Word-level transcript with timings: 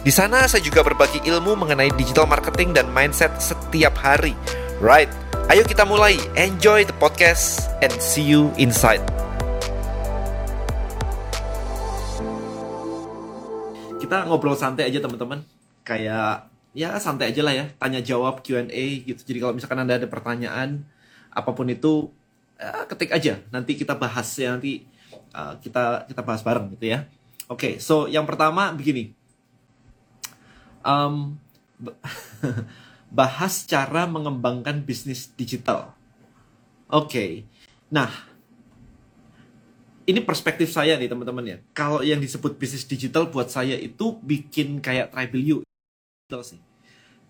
Di 0.00 0.08
sana 0.08 0.48
saya 0.48 0.64
juga 0.64 0.80
berbagi 0.80 1.20
ilmu 1.28 1.60
mengenai 1.60 1.92
digital 1.92 2.24
marketing 2.24 2.72
dan 2.72 2.88
mindset 2.88 3.36
setiap 3.36 3.92
hari. 4.00 4.32
Right, 4.80 5.12
ayo 5.52 5.60
kita 5.60 5.84
mulai. 5.84 6.16
Enjoy 6.40 6.88
the 6.88 6.96
podcast 6.96 7.68
and 7.84 7.92
see 8.00 8.24
you 8.24 8.48
inside. 8.56 9.04
Kita 14.00 14.24
ngobrol 14.24 14.56
santai 14.56 14.88
aja 14.88 15.04
teman-teman. 15.04 15.44
Kayak 15.84 16.48
ya 16.72 16.96
santai 16.96 17.36
aja 17.36 17.44
lah 17.44 17.52
ya, 17.52 17.68
tanya 17.76 18.00
jawab 18.00 18.40
Q&A 18.40 19.04
gitu. 19.04 19.20
Jadi 19.20 19.36
kalau 19.36 19.52
misalkan 19.52 19.84
Anda 19.84 20.00
ada 20.00 20.08
pertanyaan 20.08 20.80
apa 21.28 21.52
pun 21.52 21.68
itu 21.68 22.08
ya, 22.56 22.88
ketik 22.88 23.12
aja. 23.12 23.36
Nanti 23.52 23.76
kita 23.76 24.00
bahas 24.00 24.32
ya 24.40 24.56
nanti 24.56 24.80
uh, 25.36 25.60
kita 25.60 26.08
kita 26.08 26.24
bahas 26.24 26.40
bareng 26.40 26.72
gitu 26.72 26.88
ya. 26.88 27.04
Oke, 27.52 27.76
okay, 27.76 27.84
so 27.84 28.08
yang 28.08 28.24
pertama 28.24 28.72
begini 28.72 29.19
um, 30.84 31.36
bahas 33.18 33.66
cara 33.66 34.06
mengembangkan 34.06 34.84
bisnis 34.84 35.32
digital. 35.34 35.94
Oke, 36.90 37.06
okay. 37.06 37.30
nah 37.86 38.10
ini 40.10 40.18
perspektif 40.26 40.74
saya 40.74 40.98
nih 40.98 41.06
teman-teman 41.06 41.44
ya. 41.46 41.56
Kalau 41.70 42.02
yang 42.02 42.18
disebut 42.18 42.58
bisnis 42.58 42.82
digital 42.82 43.30
buat 43.30 43.46
saya 43.46 43.78
itu 43.78 44.18
bikin 44.18 44.82
kayak 44.82 45.14
Tribal 45.14 45.62
sih. 46.42 46.58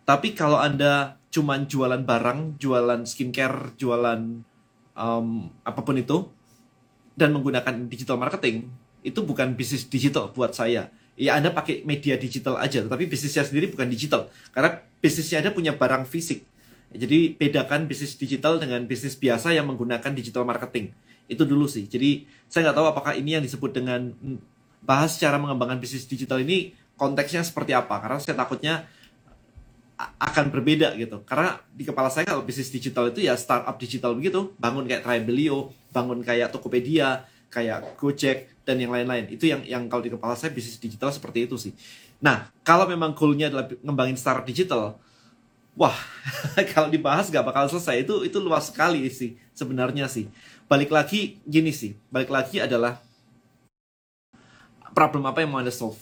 Tapi 0.08 0.32
kalau 0.32 0.56
anda 0.56 1.20
cuman 1.28 1.68
jualan 1.68 2.02
barang, 2.02 2.56
jualan 2.56 3.04
skincare, 3.04 3.76
jualan 3.76 4.42
um, 4.96 5.28
apa 5.62 5.80
pun 5.84 5.96
itu, 6.00 6.26
dan 7.14 7.36
menggunakan 7.36 7.86
digital 7.86 8.16
marketing, 8.16 8.72
itu 9.04 9.20
bukan 9.22 9.52
bisnis 9.54 9.84
digital 9.86 10.32
buat 10.32 10.56
saya 10.56 10.88
ya 11.20 11.36
Anda 11.36 11.52
pakai 11.52 11.84
media 11.84 12.16
digital 12.16 12.56
aja, 12.56 12.80
tapi 12.80 13.04
bisnisnya 13.04 13.44
sendiri 13.44 13.68
bukan 13.68 13.92
digital. 13.92 14.32
Karena 14.56 14.80
bisnisnya 15.04 15.44
Anda 15.44 15.52
punya 15.52 15.76
barang 15.76 16.08
fisik. 16.08 16.48
Jadi 16.90 17.36
bedakan 17.36 17.84
bisnis 17.84 18.16
digital 18.16 18.56
dengan 18.56 18.82
bisnis 18.88 19.14
biasa 19.14 19.52
yang 19.52 19.68
menggunakan 19.68 20.10
digital 20.16 20.48
marketing. 20.48 20.96
Itu 21.28 21.44
dulu 21.44 21.68
sih. 21.68 21.86
Jadi 21.86 22.24
saya 22.48 22.66
nggak 22.66 22.76
tahu 22.80 22.86
apakah 22.88 23.12
ini 23.14 23.36
yang 23.36 23.44
disebut 23.44 23.70
dengan 23.70 24.10
hmm, 24.10 24.40
bahas 24.82 25.14
cara 25.20 25.36
mengembangkan 25.36 25.78
bisnis 25.78 26.08
digital 26.08 26.40
ini 26.40 26.72
konteksnya 26.96 27.44
seperti 27.44 27.76
apa. 27.76 28.00
Karena 28.00 28.18
saya 28.18 28.34
takutnya 28.34 28.88
akan 30.00 30.48
berbeda 30.48 30.96
gitu. 30.96 31.20
Karena 31.28 31.60
di 31.70 31.84
kepala 31.84 32.08
saya 32.08 32.24
kalau 32.24 32.42
bisnis 32.42 32.72
digital 32.72 33.12
itu 33.12 33.22
ya 33.22 33.36
startup 33.36 33.76
digital 33.76 34.16
begitu. 34.16 34.56
Bangun 34.56 34.88
kayak 34.88 35.04
Tribelio, 35.04 35.70
bangun 35.92 36.24
kayak 36.24 36.50
Tokopedia, 36.50 37.28
kayak 37.50 37.98
Gojek 37.98 38.62
dan 38.62 38.78
yang 38.78 38.94
lain-lain. 38.94 39.26
Itu 39.28 39.50
yang 39.50 39.66
yang 39.66 39.90
kalau 39.90 40.06
di 40.06 40.14
kepala 40.14 40.38
saya 40.38 40.54
bisnis 40.54 40.78
digital 40.78 41.10
seperti 41.10 41.50
itu 41.50 41.58
sih. 41.58 41.74
Nah, 42.22 42.48
kalau 42.62 42.86
memang 42.86 43.12
goalnya 43.12 43.50
adalah 43.50 43.66
ngembangin 43.82 44.16
startup 44.16 44.46
digital, 44.46 44.96
wah 45.74 45.96
kalau 46.72 46.86
dibahas 46.88 47.28
gak 47.28 47.42
bakal 47.42 47.66
selesai. 47.66 48.06
Itu 48.06 48.22
itu 48.22 48.38
luas 48.38 48.70
sekali 48.70 49.04
sih 49.10 49.34
sebenarnya 49.52 50.06
sih. 50.06 50.30
Balik 50.70 50.94
lagi 50.94 51.42
gini 51.42 51.74
sih, 51.74 51.98
balik 52.14 52.30
lagi 52.30 52.62
adalah 52.62 53.02
problem 54.94 55.26
apa 55.26 55.42
yang 55.42 55.50
mau 55.50 55.58
anda 55.58 55.74
solve 55.74 55.98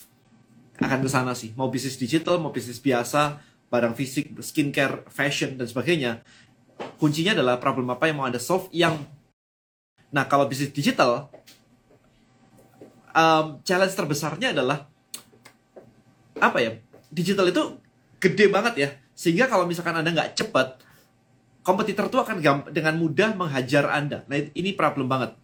akan 0.79 1.01
ke 1.03 1.11
sana 1.11 1.33
sih. 1.35 1.57
Mau 1.57 1.73
bisnis 1.73 1.99
digital, 1.99 2.39
mau 2.39 2.55
bisnis 2.55 2.79
biasa, 2.79 3.41
barang 3.73 3.95
fisik, 3.99 4.31
skincare, 4.45 5.09
fashion 5.11 5.59
dan 5.59 5.67
sebagainya. 5.67 6.23
Kuncinya 7.01 7.35
adalah 7.35 7.59
problem 7.59 7.91
apa 7.91 8.07
yang 8.07 8.23
mau 8.23 8.27
anda 8.29 8.39
solve 8.39 8.71
yang 8.71 8.95
Nah, 10.09 10.25
kalau 10.25 10.49
bisnis 10.49 10.73
digital, 10.73 11.29
um, 13.13 13.61
challenge 13.65 13.93
terbesarnya 13.93 14.57
adalah 14.57 14.89
apa 16.39 16.59
ya? 16.61 16.71
Digital 17.13 17.49
itu 17.53 17.77
gede 18.19 18.49
banget 18.49 18.75
ya, 18.77 18.89
sehingga 19.13 19.49
kalau 19.49 19.65
misalkan 19.65 19.97
anda 19.97 20.11
nggak 20.13 20.37
cepat, 20.37 20.81
kompetitor 21.61 22.09
itu 22.09 22.19
akan 22.19 22.41
dengan 22.73 22.95
mudah 22.97 23.37
menghajar 23.37 23.89
anda. 23.93 24.25
Nah, 24.27 24.41
ini 24.57 24.73
problem 24.73 25.09
banget. 25.09 25.37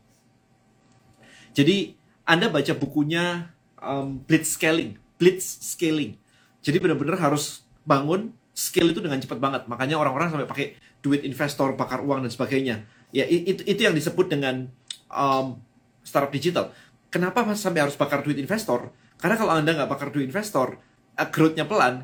Jadi 1.55 1.95
anda 2.25 2.49
baca 2.49 2.73
bukunya 2.75 3.53
um, 3.79 4.19
Blitz 4.25 4.57
Scaling, 4.57 4.97
Blitz 5.21 5.61
Scaling. 5.61 6.17
Jadi 6.65 6.77
benar-benar 6.81 7.21
harus 7.21 7.63
bangun 7.85 8.33
skill 8.57 8.91
itu 8.91 9.05
dengan 9.05 9.21
cepat 9.21 9.39
banget. 9.39 9.63
Makanya 9.69 10.01
orang-orang 10.01 10.33
sampai 10.33 10.49
pakai 10.49 10.67
duit 11.05 11.21
investor, 11.23 11.77
bakar 11.77 12.01
uang 12.01 12.25
dan 12.25 12.33
sebagainya. 12.33 12.89
Ya 13.15 13.23
itu 13.31 13.63
itu 13.63 13.79
yang 13.79 13.95
disebut 13.95 14.27
dengan 14.27 14.67
um, 15.07 15.63
startup 16.03 16.35
digital. 16.35 16.75
Kenapa 17.15 17.47
sampai 17.55 17.87
harus 17.87 17.95
bakar 17.95 18.27
duit 18.27 18.35
investor? 18.43 18.91
Karena 19.23 19.39
kalau 19.39 19.55
anda 19.55 19.71
nggak 19.71 19.87
bakar 19.87 20.11
duit 20.11 20.27
investor, 20.27 20.83
uh, 21.15 21.29
growth-nya 21.31 21.71
pelan, 21.71 22.03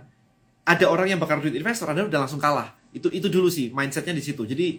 ada 0.62 0.86
orang 0.86 1.10
yang 1.10 1.18
bakar 1.18 1.42
duit 1.42 1.50
investor, 1.58 1.90
anda 1.90 2.06
udah 2.06 2.22
langsung 2.22 2.38
kalah. 2.38 2.70
Itu 2.94 3.10
itu 3.10 3.26
dulu 3.26 3.50
sih 3.50 3.74
mindsetnya 3.74 4.14
di 4.14 4.22
situ. 4.22 4.46
Jadi 4.46 4.78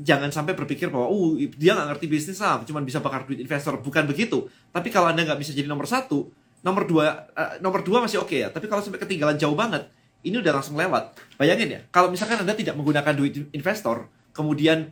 jangan 0.00 0.32
sampai 0.32 0.56
berpikir 0.56 0.88
bahwa 0.88 1.12
uh 1.12 1.36
dia 1.52 1.76
nggak 1.76 1.88
ngerti 1.94 2.06
bisnis 2.08 2.40
lah, 2.40 2.64
cuma 2.64 2.80
bisa 2.80 3.04
bakar 3.04 3.28
duit 3.28 3.44
investor. 3.44 3.76
Bukan 3.84 4.08
begitu. 4.08 4.48
Tapi 4.72 4.88
kalau 4.88 5.12
anda 5.12 5.20
nggak 5.20 5.36
bisa 5.36 5.52
jadi 5.52 5.68
nomor 5.68 5.84
satu, 5.84 6.32
nomor 6.64 6.88
dua 6.88 7.28
uh, 7.36 7.60
nomor 7.60 7.84
dua 7.84 8.00
masih 8.00 8.24
oke 8.24 8.32
okay 8.32 8.38
ya. 8.44 8.48
Tapi 8.48 8.72
kalau 8.72 8.80
sampai 8.80 9.04
ketinggalan 9.04 9.36
jauh 9.36 9.52
banget, 9.52 9.84
ini 10.24 10.40
udah 10.40 10.56
langsung 10.56 10.80
lewat. 10.80 11.12
Bayangin 11.36 11.68
ya, 11.76 11.80
kalau 11.92 12.08
misalkan 12.08 12.40
anda 12.40 12.56
tidak 12.56 12.72
menggunakan 12.72 13.12
duit 13.12 13.52
investor, 13.52 14.08
kemudian 14.32 14.88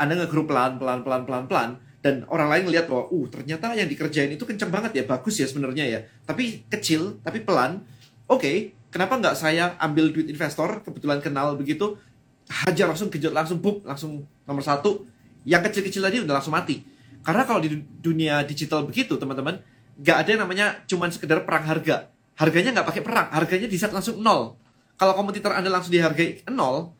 anda 0.00 0.16
ngegrup 0.16 0.48
pelan, 0.48 0.80
pelan, 0.80 1.04
pelan, 1.04 1.22
pelan, 1.28 1.44
pelan, 1.44 1.70
dan 2.00 2.24
orang 2.32 2.48
lain 2.48 2.62
ngeliat 2.72 2.88
bahwa, 2.88 3.12
uh, 3.12 3.26
ternyata 3.28 3.76
yang 3.76 3.84
dikerjain 3.84 4.32
itu 4.32 4.48
kenceng 4.48 4.72
banget 4.72 4.96
ya, 4.96 5.04
bagus 5.04 5.36
ya 5.36 5.44
sebenarnya 5.44 5.84
ya. 5.84 6.00
Tapi 6.24 6.64
kecil, 6.72 7.20
tapi 7.20 7.44
pelan. 7.44 7.84
Oke, 8.24 8.40
okay, 8.40 8.56
kenapa 8.88 9.20
nggak 9.20 9.36
saya 9.36 9.76
ambil 9.76 10.08
duit 10.08 10.32
investor, 10.32 10.80
kebetulan 10.80 11.20
kenal 11.20 11.52
begitu, 11.60 12.00
hajar 12.48 12.88
langsung 12.88 13.12
kejut 13.12 13.36
langsung 13.36 13.60
buk, 13.60 13.84
langsung 13.84 14.24
nomor 14.48 14.64
satu. 14.64 15.04
Yang 15.44 15.68
kecil-kecil 15.68 16.00
tadi 16.00 16.16
udah 16.24 16.40
langsung 16.40 16.56
mati. 16.56 16.80
Karena 17.20 17.44
kalau 17.44 17.60
di 17.60 17.76
dunia 18.00 18.40
digital 18.48 18.88
begitu, 18.88 19.20
teman-teman, 19.20 19.60
nggak 20.00 20.16
ada 20.16 20.28
yang 20.32 20.40
namanya 20.48 20.66
cuman 20.88 21.12
sekedar 21.12 21.44
perang 21.44 21.68
harga. 21.68 22.08
Harganya 22.40 22.80
nggak 22.80 22.88
pakai 22.88 23.02
perang, 23.04 23.28
harganya 23.36 23.68
di 23.68 23.76
saat 23.76 23.92
langsung 23.92 24.24
nol. 24.24 24.56
Kalau 24.96 25.12
kompetitor 25.12 25.52
Anda 25.52 25.68
langsung 25.68 25.92
dihargai 25.92 26.48
nol, 26.48 26.96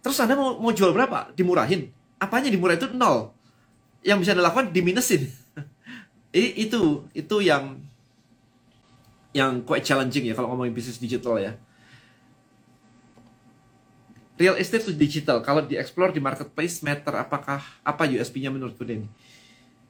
terus 0.00 0.16
Anda 0.24 0.32
mau, 0.32 0.56
mau 0.56 0.72
jual 0.72 0.96
berapa? 0.96 1.36
Dimurahin 1.36 1.92
apanya 2.20 2.48
dimurah 2.52 2.76
itu 2.76 2.88
nol. 2.92 3.32
Yang 4.06 4.18
bisa 4.26 4.32
dilakukan 4.38 4.70
diminusin. 4.70 5.26
Itu 6.36 7.08
itu 7.16 7.36
yang 7.40 7.80
yang 9.32 9.64
quite 9.64 9.80
challenging 9.80 10.28
ya 10.28 10.36
kalau 10.36 10.52
ngomongin 10.52 10.76
bisnis 10.76 11.00
digital 11.00 11.40
ya. 11.40 11.56
Real 14.36 14.52
estate 14.60 14.84
itu 14.84 14.92
digital. 14.92 15.40
Kalau 15.40 15.64
dieksplor 15.64 16.12
di 16.12 16.20
marketplace 16.20 16.84
matter 16.84 17.16
apakah 17.16 17.64
apa 17.80 18.02
USP-nya 18.04 18.52
menurut 18.52 18.76
Denny 18.76 19.08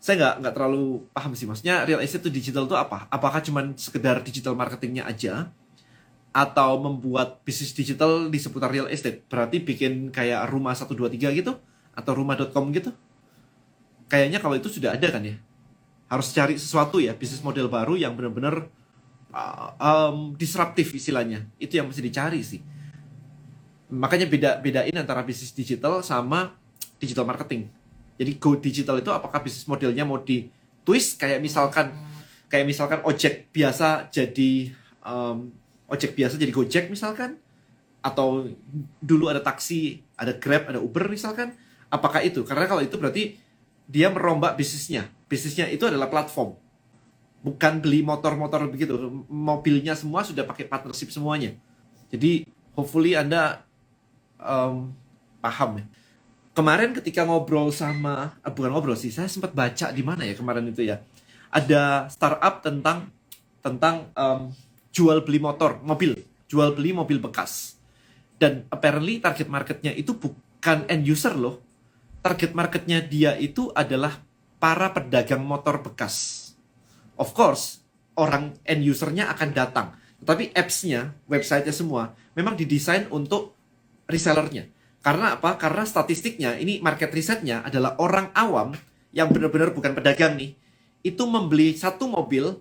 saya 0.06 0.22
nggak 0.22 0.34
nggak 0.38 0.54
terlalu 0.54 0.84
paham 1.10 1.32
sih. 1.34 1.50
Maksudnya 1.50 1.82
real 1.82 1.98
estate 1.98 2.22
itu 2.22 2.30
digital 2.30 2.70
itu 2.70 2.78
apa? 2.78 3.10
Apakah 3.10 3.42
cuma 3.42 3.66
sekedar 3.74 4.22
digital 4.22 4.54
marketingnya 4.54 5.02
aja? 5.02 5.50
Atau 6.30 6.78
membuat 6.78 7.42
bisnis 7.42 7.74
digital 7.74 8.30
di 8.30 8.38
seputar 8.38 8.70
real 8.70 8.86
estate? 8.86 9.26
Berarti 9.26 9.58
bikin 9.58 10.14
kayak 10.14 10.46
rumah 10.46 10.78
123 10.78 11.42
gitu 11.42 11.58
atau 11.96 12.12
rumah.com 12.12 12.68
gitu? 12.70 12.92
Kayaknya 14.06 14.38
kalau 14.38 14.54
itu 14.54 14.68
sudah 14.68 14.94
ada 14.94 15.08
kan 15.08 15.24
ya. 15.24 15.34
Harus 16.06 16.30
cari 16.30 16.54
sesuatu 16.54 17.02
ya, 17.02 17.16
bisnis 17.16 17.42
model 17.42 17.66
baru 17.66 17.98
yang 17.98 18.14
benar-benar 18.14 18.70
uh, 19.34 19.74
um, 19.80 20.36
disruptif 20.38 20.94
istilahnya. 20.94 21.48
Itu 21.58 21.80
yang 21.80 21.90
mesti 21.90 22.04
dicari 22.04 22.44
sih. 22.44 22.62
Makanya 23.90 24.30
beda 24.30 24.50
bedain 24.62 24.94
antara 24.94 25.26
bisnis 25.26 25.50
digital 25.50 26.04
sama 26.04 26.54
digital 27.02 27.26
marketing. 27.26 27.66
Jadi 28.16 28.32
go 28.38 28.54
digital 28.54 29.02
itu 29.02 29.10
apakah 29.10 29.42
bisnis 29.42 29.66
modelnya 29.66 30.06
mau 30.06 30.22
di 30.22 30.46
twist 30.86 31.18
kayak 31.18 31.42
misalkan 31.42 31.90
kayak 32.46 32.66
misalkan 32.66 33.02
ojek 33.02 33.50
biasa 33.50 34.06
jadi 34.14 34.70
um, 35.02 35.50
ojek 35.90 36.14
biasa 36.14 36.38
jadi 36.38 36.54
gojek 36.54 36.86
misalkan 36.90 37.42
atau 38.02 38.46
dulu 39.02 39.26
ada 39.26 39.42
taksi 39.42 39.98
ada 40.14 40.38
grab 40.38 40.70
ada 40.70 40.78
uber 40.78 41.10
misalkan 41.10 41.58
Apakah 41.88 42.22
itu? 42.22 42.42
Karena 42.42 42.66
kalau 42.66 42.82
itu 42.82 42.96
berarti 42.98 43.38
dia 43.86 44.10
merombak 44.10 44.58
bisnisnya. 44.58 45.06
Bisnisnya 45.30 45.70
itu 45.70 45.86
adalah 45.86 46.10
platform. 46.10 46.58
bukan 47.46 47.78
beli 47.78 48.02
motor-motor 48.02 48.66
begitu. 48.66 48.98
Mobilnya 49.30 49.94
semua 49.94 50.26
sudah 50.26 50.42
pakai 50.42 50.66
partnership 50.66 51.14
semuanya. 51.14 51.54
Jadi 52.10 52.42
hopefully 52.74 53.14
anda 53.14 53.62
um, 54.42 54.90
paham 55.38 55.78
ya. 55.78 55.86
Kemarin 56.56 56.90
ketika 56.96 57.22
ngobrol 57.22 57.70
sama 57.70 58.34
eh, 58.42 58.50
bukan 58.50 58.72
ngobrol 58.74 58.98
sih 58.98 59.14
saya 59.14 59.30
sempat 59.30 59.54
baca 59.54 59.94
di 59.94 60.02
mana 60.02 60.26
ya 60.26 60.34
kemarin 60.34 60.66
itu 60.66 60.90
ya. 60.90 60.98
Ada 61.54 62.10
startup 62.10 62.66
tentang 62.66 63.14
tentang 63.62 64.10
um, 64.18 64.50
jual 64.90 65.22
beli 65.22 65.38
motor 65.38 65.78
mobil. 65.86 66.18
Jual 66.50 66.74
beli 66.74 66.90
mobil 66.90 67.22
bekas. 67.22 67.78
Dan 68.42 68.66
apparently 68.74 69.22
target 69.22 69.46
marketnya 69.46 69.94
itu 69.94 70.18
bukan 70.18 70.82
end 70.90 71.06
user 71.06 71.38
loh 71.38 71.65
target 72.26 72.50
marketnya 72.58 72.98
dia 72.98 73.38
itu 73.38 73.70
adalah 73.70 74.18
para 74.58 74.90
pedagang 74.90 75.46
motor 75.46 75.78
bekas 75.78 76.50
of 77.14 77.30
course 77.30 77.86
orang 78.16 78.56
end 78.64 78.82
usernya 78.82 79.28
akan 79.30 79.52
datang. 79.52 79.86
Tetapi 80.24 80.56
apps-nya, 80.56 81.12
website-nya 81.28 81.70
semua 81.70 82.16
memang 82.32 82.56
didesain 82.56 83.04
untuk 83.12 83.52
resellernya. 84.08 84.72
Karena 85.04 85.38
apa? 85.38 85.54
Karena 85.60 85.84
statistiknya, 85.86 86.56
ini 86.58 86.80
market 86.82 87.12
risetnya 87.12 87.62
adalah 87.62 87.94
orang 88.00 88.32
awam 88.32 88.74
yang 89.14 89.30
benar-benar 89.30 89.70
bukan 89.70 89.94
pedagang 89.94 90.34
nih, 90.34 90.56
itu 91.06 91.22
membeli 91.28 91.76
satu 91.76 92.10
mobil 92.10 92.58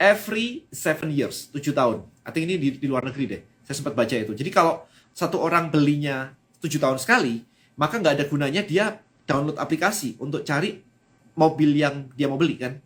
every 0.00 0.64
seven 0.72 1.12
years, 1.12 1.52
tujuh 1.52 1.74
tahun. 1.76 2.06
Artinya 2.24 2.54
ini 2.54 2.56
di, 2.56 2.68
di 2.80 2.86
luar 2.88 3.04
negeri 3.04 3.24
deh. 3.28 3.40
Saya 3.66 3.76
sempat 3.76 3.92
baca 3.92 4.14
itu. 4.14 4.32
Jadi 4.32 4.48
kalau 4.48 4.82
satu 5.12 5.36
orang 5.42 5.68
belinya 5.68 6.32
tujuh 6.64 6.80
tahun 6.80 6.96
sekali, 6.96 7.44
maka 7.76 7.98
nggak 7.98 8.14
ada 8.20 8.24
gunanya 8.28 8.62
dia 8.64 9.00
download 9.24 9.56
aplikasi 9.56 10.18
untuk 10.18 10.42
cari 10.42 10.82
mobil 11.38 11.72
yang 11.72 12.12
dia 12.12 12.28
mau 12.28 12.36
beli 12.36 12.60
kan. 12.60 12.76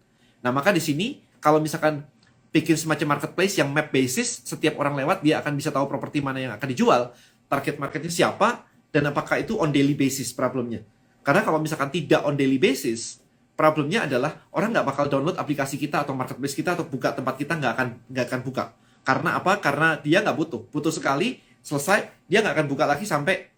Nah, 0.42 0.54
maka 0.54 0.70
di 0.70 0.82
sini 0.82 1.18
kalau 1.42 1.58
misalkan 1.58 2.06
bikin 2.54 2.78
semacam 2.78 3.18
marketplace 3.18 3.58
yang 3.58 3.68
map 3.74 3.90
basis, 3.90 4.46
setiap 4.46 4.78
orang 4.78 4.96
lewat 4.96 5.20
dia 5.20 5.42
akan 5.42 5.58
bisa 5.58 5.74
tahu 5.74 5.90
properti 5.90 6.22
mana 6.22 6.38
yang 6.40 6.52
akan 6.54 6.68
dijual, 6.70 7.12
target 7.50 7.76
marketnya 7.76 8.12
siapa, 8.12 8.64
dan 8.94 9.10
apakah 9.10 9.42
itu 9.42 9.58
on 9.58 9.74
daily 9.74 9.92
basis 9.92 10.32
problemnya. 10.32 10.80
Karena 11.26 11.42
kalau 11.42 11.58
misalkan 11.58 11.90
tidak 11.90 12.22
on 12.22 12.38
daily 12.38 12.56
basis, 12.56 13.18
problemnya 13.58 14.06
adalah 14.06 14.46
orang 14.54 14.70
nggak 14.70 14.86
bakal 14.86 15.04
download 15.10 15.36
aplikasi 15.36 15.76
kita 15.76 16.06
atau 16.06 16.14
marketplace 16.14 16.54
kita 16.54 16.78
atau 16.78 16.86
buka 16.86 17.12
tempat 17.12 17.34
kita 17.34 17.58
nggak 17.58 17.72
akan 17.74 17.88
nggak 18.08 18.24
akan 18.30 18.40
buka. 18.46 18.64
Karena 19.02 19.38
apa? 19.38 19.58
Karena 19.58 19.98
dia 19.98 20.22
nggak 20.22 20.36
butuh. 20.38 20.62
Butuh 20.70 20.94
sekali, 20.94 21.42
selesai, 21.62 22.26
dia 22.30 22.40
nggak 22.42 22.62
akan 22.62 22.66
buka 22.70 22.84
lagi 22.86 23.04
sampai 23.04 23.55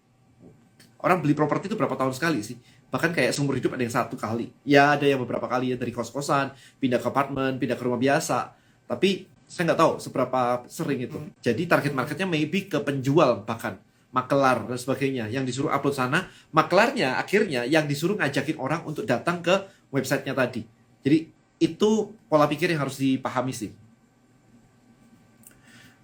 orang 0.99 1.23
beli 1.23 1.31
properti 1.35 1.71
itu 1.71 1.75
berapa 1.79 1.95
tahun 1.95 2.11
sekali 2.11 2.43
sih? 2.43 2.59
Bahkan 2.91 3.15
kayak 3.15 3.31
seumur 3.31 3.55
hidup 3.55 3.75
ada 3.75 3.83
yang 3.83 3.93
satu 3.93 4.19
kali. 4.19 4.51
Ya 4.67 4.97
ada 4.97 5.05
yang 5.07 5.21
beberapa 5.23 5.47
kali 5.47 5.71
ya 5.73 5.77
dari 5.79 5.95
kos 5.95 6.11
kosan 6.11 6.51
pindah 6.81 6.99
ke 6.99 7.07
apartemen 7.07 7.55
pindah 7.55 7.79
ke 7.79 7.83
rumah 7.85 8.01
biasa. 8.01 8.51
Tapi 8.89 9.29
saya 9.47 9.71
nggak 9.71 9.79
tahu 9.79 9.93
seberapa 10.01 10.41
sering 10.67 10.99
itu. 11.07 11.17
Jadi 11.39 11.69
target 11.69 11.93
marketnya 11.95 12.27
maybe 12.27 12.67
ke 12.67 12.77
penjual 12.83 13.47
bahkan 13.47 13.79
makelar 14.11 14.67
dan 14.67 14.75
sebagainya. 14.75 15.31
Yang 15.31 15.55
disuruh 15.55 15.71
upload 15.71 15.95
sana 15.95 16.27
maklarnya 16.51 17.15
akhirnya 17.15 17.63
yang 17.63 17.87
disuruh 17.87 18.19
ngajakin 18.19 18.57
orang 18.59 18.83
untuk 18.83 19.07
datang 19.07 19.39
ke 19.39 19.55
websitenya 19.93 20.35
tadi. 20.35 20.67
Jadi 21.05 21.31
itu 21.59 21.91
pola 22.27 22.49
pikir 22.49 22.75
yang 22.75 22.83
harus 22.83 22.99
dipahami 22.99 23.55
sih. 23.55 23.71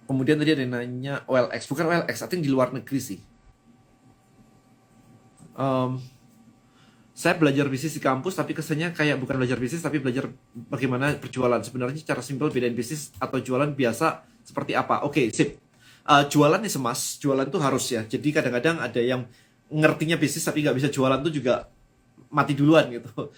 Kemudian 0.06 0.38
tadi 0.38 0.54
ada 0.54 0.62
yang 0.62 0.72
nanya 0.72 1.14
OLX 1.26 1.66
bukan 1.66 1.90
OLX 1.90 2.22
I 2.22 2.28
think 2.30 2.46
di 2.46 2.50
luar 2.54 2.70
negeri 2.70 3.02
sih 3.02 3.18
um, 5.56 5.98
saya 7.16 7.32
belajar 7.40 7.64
bisnis 7.72 7.96
di 7.96 8.02
kampus 8.04 8.36
tapi 8.36 8.52
kesannya 8.52 8.92
kayak 8.92 9.16
bukan 9.16 9.40
belajar 9.40 9.56
bisnis 9.56 9.80
tapi 9.80 10.04
belajar 10.04 10.28
bagaimana 10.52 11.16
berjualan. 11.16 11.56
Sebenarnya 11.64 12.04
cara 12.04 12.20
simpel 12.20 12.52
bedain 12.52 12.76
bisnis 12.76 13.08
atau 13.16 13.40
jualan 13.40 13.72
biasa 13.72 14.20
seperti 14.44 14.76
apa. 14.76 15.00
Oke 15.08 15.24
okay, 15.24 15.26
sip. 15.32 15.56
Uh, 16.06 16.28
jualan 16.28 16.60
nih 16.60 16.70
semas 16.70 17.16
jualan 17.16 17.48
tuh 17.48 17.58
harus 17.64 17.88
ya. 17.88 18.04
Jadi 18.04 18.36
kadang-kadang 18.36 18.84
ada 18.84 19.00
yang 19.00 19.24
ngertinya 19.72 20.20
bisnis 20.20 20.44
tapi 20.44 20.60
nggak 20.60 20.76
bisa 20.76 20.88
jualan 20.92 21.18
tuh 21.24 21.32
juga 21.32 21.72
mati 22.28 22.52
duluan 22.52 22.92
gitu. 22.92 23.08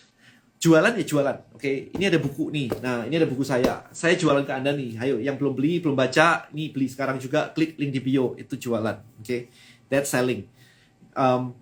Jualan 0.59 0.91
ya 0.99 1.07
jualan. 1.07 1.55
Oke 1.55 1.63
okay, 1.63 1.77
ini 1.95 2.11
ada 2.11 2.19
buku 2.19 2.51
nih. 2.51 2.83
Nah 2.83 3.07
ini 3.07 3.15
ada 3.15 3.31
buku 3.31 3.47
saya. 3.47 3.87
Saya 3.95 4.19
jualan 4.19 4.43
ke 4.43 4.51
anda 4.51 4.75
nih. 4.75 4.99
Ayo 4.99 5.23
yang 5.23 5.39
belum 5.39 5.55
beli 5.55 5.79
belum 5.79 5.95
baca 5.95 6.51
nih 6.51 6.75
beli 6.75 6.91
sekarang 6.91 7.23
juga. 7.23 7.55
Klik 7.55 7.79
link 7.79 7.95
di 7.95 8.03
bio. 8.03 8.35
Itu 8.35 8.59
jualan. 8.59 9.23
Oke 9.23 9.23
okay? 9.23 9.41
that's 9.87 10.11
selling. 10.11 10.51
Um, 11.15 11.55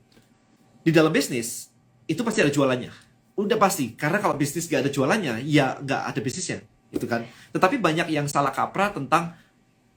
di 0.87 0.95
dalam 0.95 1.11
bisnis 1.11 1.67
itu 2.07 2.23
pasti 2.23 2.47
ada 2.47 2.55
jualannya. 2.55 2.95
Udah 3.35 3.59
pasti, 3.59 3.99
karena 3.99 4.23
kalau 4.23 4.39
bisnis 4.39 4.71
gak 4.71 4.87
ada 4.87 4.91
jualannya, 4.95 5.43
ya 5.43 5.75
gak 5.83 6.15
ada 6.15 6.21
bisnisnya, 6.23 6.63
itu 6.95 7.05
kan. 7.11 7.27
Tetapi 7.51 7.83
banyak 7.83 8.09
yang 8.15 8.31
salah 8.31 8.55
kaprah 8.55 8.95
tentang 8.95 9.35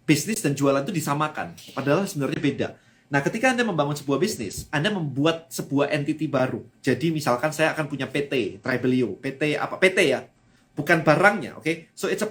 bisnis 0.09 0.41
dan 0.41 0.57
jualan 0.57 0.81
itu 0.81 0.91
disamakan, 0.91 1.53
padahal 1.77 2.09
sebenarnya 2.09 2.41
beda. 2.41 2.67
Nah, 3.13 3.21
ketika 3.21 3.53
Anda 3.53 3.61
membangun 3.61 3.93
sebuah 3.93 4.17
bisnis, 4.17 4.65
Anda 4.73 4.89
membuat 4.89 5.47
sebuah 5.53 5.93
entity 5.93 6.25
baru. 6.25 6.65
Jadi 6.81 7.13
misalkan 7.13 7.53
saya 7.53 7.71
akan 7.77 7.85
punya 7.85 8.09
PT, 8.09 8.59
Tribelio, 8.59 9.13
PT 9.21 9.55
apa? 9.55 9.77
PT 9.77 9.97
ya, 10.09 10.25
bukan 10.73 11.05
barangnya, 11.05 11.61
oke? 11.61 11.63
Okay? 11.63 11.75
So 11.93 12.09
it's 12.09 12.25
a 12.25 12.29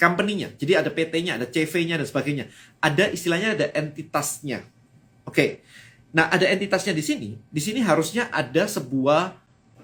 company-nya. 0.00 0.56
Jadi 0.56 0.72
ada 0.72 0.88
PT-nya, 0.88 1.36
ada 1.36 1.46
CV-nya 1.46 2.00
dan 2.00 2.08
sebagainya. 2.08 2.44
Ada 2.80 3.12
istilahnya 3.12 3.48
ada 3.54 3.66
entitasnya. 3.76 4.64
Oke. 5.28 5.36
Okay. 5.36 5.50
Nah, 6.10 6.26
ada 6.26 6.46
entitasnya 6.50 6.90
di 6.90 7.04
sini. 7.04 7.28
Di 7.50 7.60
sini 7.62 7.80
harusnya 7.82 8.26
ada 8.34 8.66
sebuah 8.66 9.34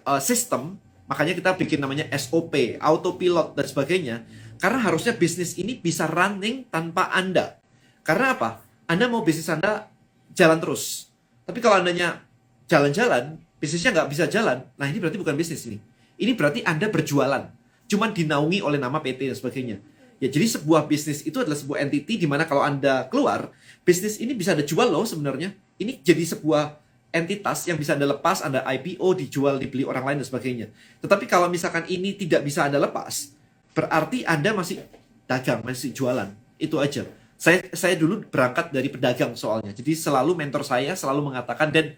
uh, 0.03 0.21
sistem, 0.23 0.75
makanya 1.07 1.39
kita 1.39 1.55
bikin 1.55 1.79
namanya 1.79 2.11
SOP, 2.19 2.79
autopilot 2.83 3.55
dan 3.55 3.67
sebagainya. 3.67 4.17
Karena 4.59 4.83
harusnya 4.83 5.15
bisnis 5.15 5.55
ini 5.61 5.79
bisa 5.79 6.09
running 6.11 6.67
tanpa 6.67 7.13
Anda. 7.15 7.61
Karena 8.03 8.35
apa? 8.35 8.51
Anda 8.91 9.07
mau 9.07 9.23
bisnis 9.23 9.47
Anda 9.47 9.87
jalan 10.35 10.59
terus. 10.59 11.13
Tapi 11.47 11.63
kalau 11.63 11.79
Andanya 11.79 12.23
jalan-jalan, 12.67 13.39
bisnisnya 13.63 13.95
nggak 13.95 14.09
bisa 14.11 14.25
jalan, 14.27 14.67
nah 14.75 14.87
ini 14.91 14.99
berarti 14.99 15.19
bukan 15.19 15.39
bisnis 15.39 15.63
ini. 15.71 15.79
Ini 16.19 16.35
berarti 16.35 16.67
Anda 16.67 16.91
berjualan. 16.91 17.47
Cuman 17.87 18.11
dinaungi 18.11 18.65
oleh 18.67 18.83
nama 18.83 18.99
PT 18.99 19.31
dan 19.31 19.37
sebagainya. 19.39 19.79
Ya, 20.17 20.33
jadi 20.33 20.49
sebuah 20.49 20.89
bisnis 20.89 21.21
itu 21.29 21.37
adalah 21.37 21.59
sebuah 21.61 21.85
entity 21.85 22.17
di 22.17 22.25
mana 22.25 22.49
kalau 22.49 22.65
Anda 22.65 23.05
keluar, 23.13 23.53
bisnis 23.85 24.17
ini 24.17 24.33
bisa 24.33 24.57
ada 24.57 24.65
jual 24.65 24.89
loh 24.89 25.05
sebenarnya 25.05 25.53
ini 25.77 26.01
jadi 26.01 26.25
sebuah 26.25 26.81
entitas 27.13 27.69
yang 27.69 27.77
bisa 27.77 27.97
Anda 27.97 28.09
lepas, 28.17 28.41
Anda 28.45 28.65
IPO, 28.65 29.17
dijual, 29.17 29.61
dibeli 29.61 29.85
orang 29.85 30.05
lain 30.05 30.17
dan 30.25 30.27
sebagainya. 30.29 30.67
Tetapi 31.01 31.25
kalau 31.29 31.49
misalkan 31.49 31.85
ini 31.89 32.17
tidak 32.17 32.45
bisa 32.45 32.65
Anda 32.65 32.81
lepas, 32.81 33.33
berarti 33.73 34.25
Anda 34.25 34.53
masih 34.57 34.85
dagang, 35.29 35.65
masih 35.65 35.93
jualan. 35.93 36.33
Itu 36.57 36.81
aja. 36.81 37.05
Saya 37.37 37.69
saya 37.77 38.01
dulu 38.01 38.25
berangkat 38.25 38.73
dari 38.73 38.89
pedagang 38.89 39.37
soalnya. 39.37 39.73
Jadi 39.77 39.93
selalu 39.93 40.33
mentor 40.33 40.65
saya 40.65 40.97
selalu 40.97 41.33
mengatakan 41.33 41.69
dan 41.69 41.93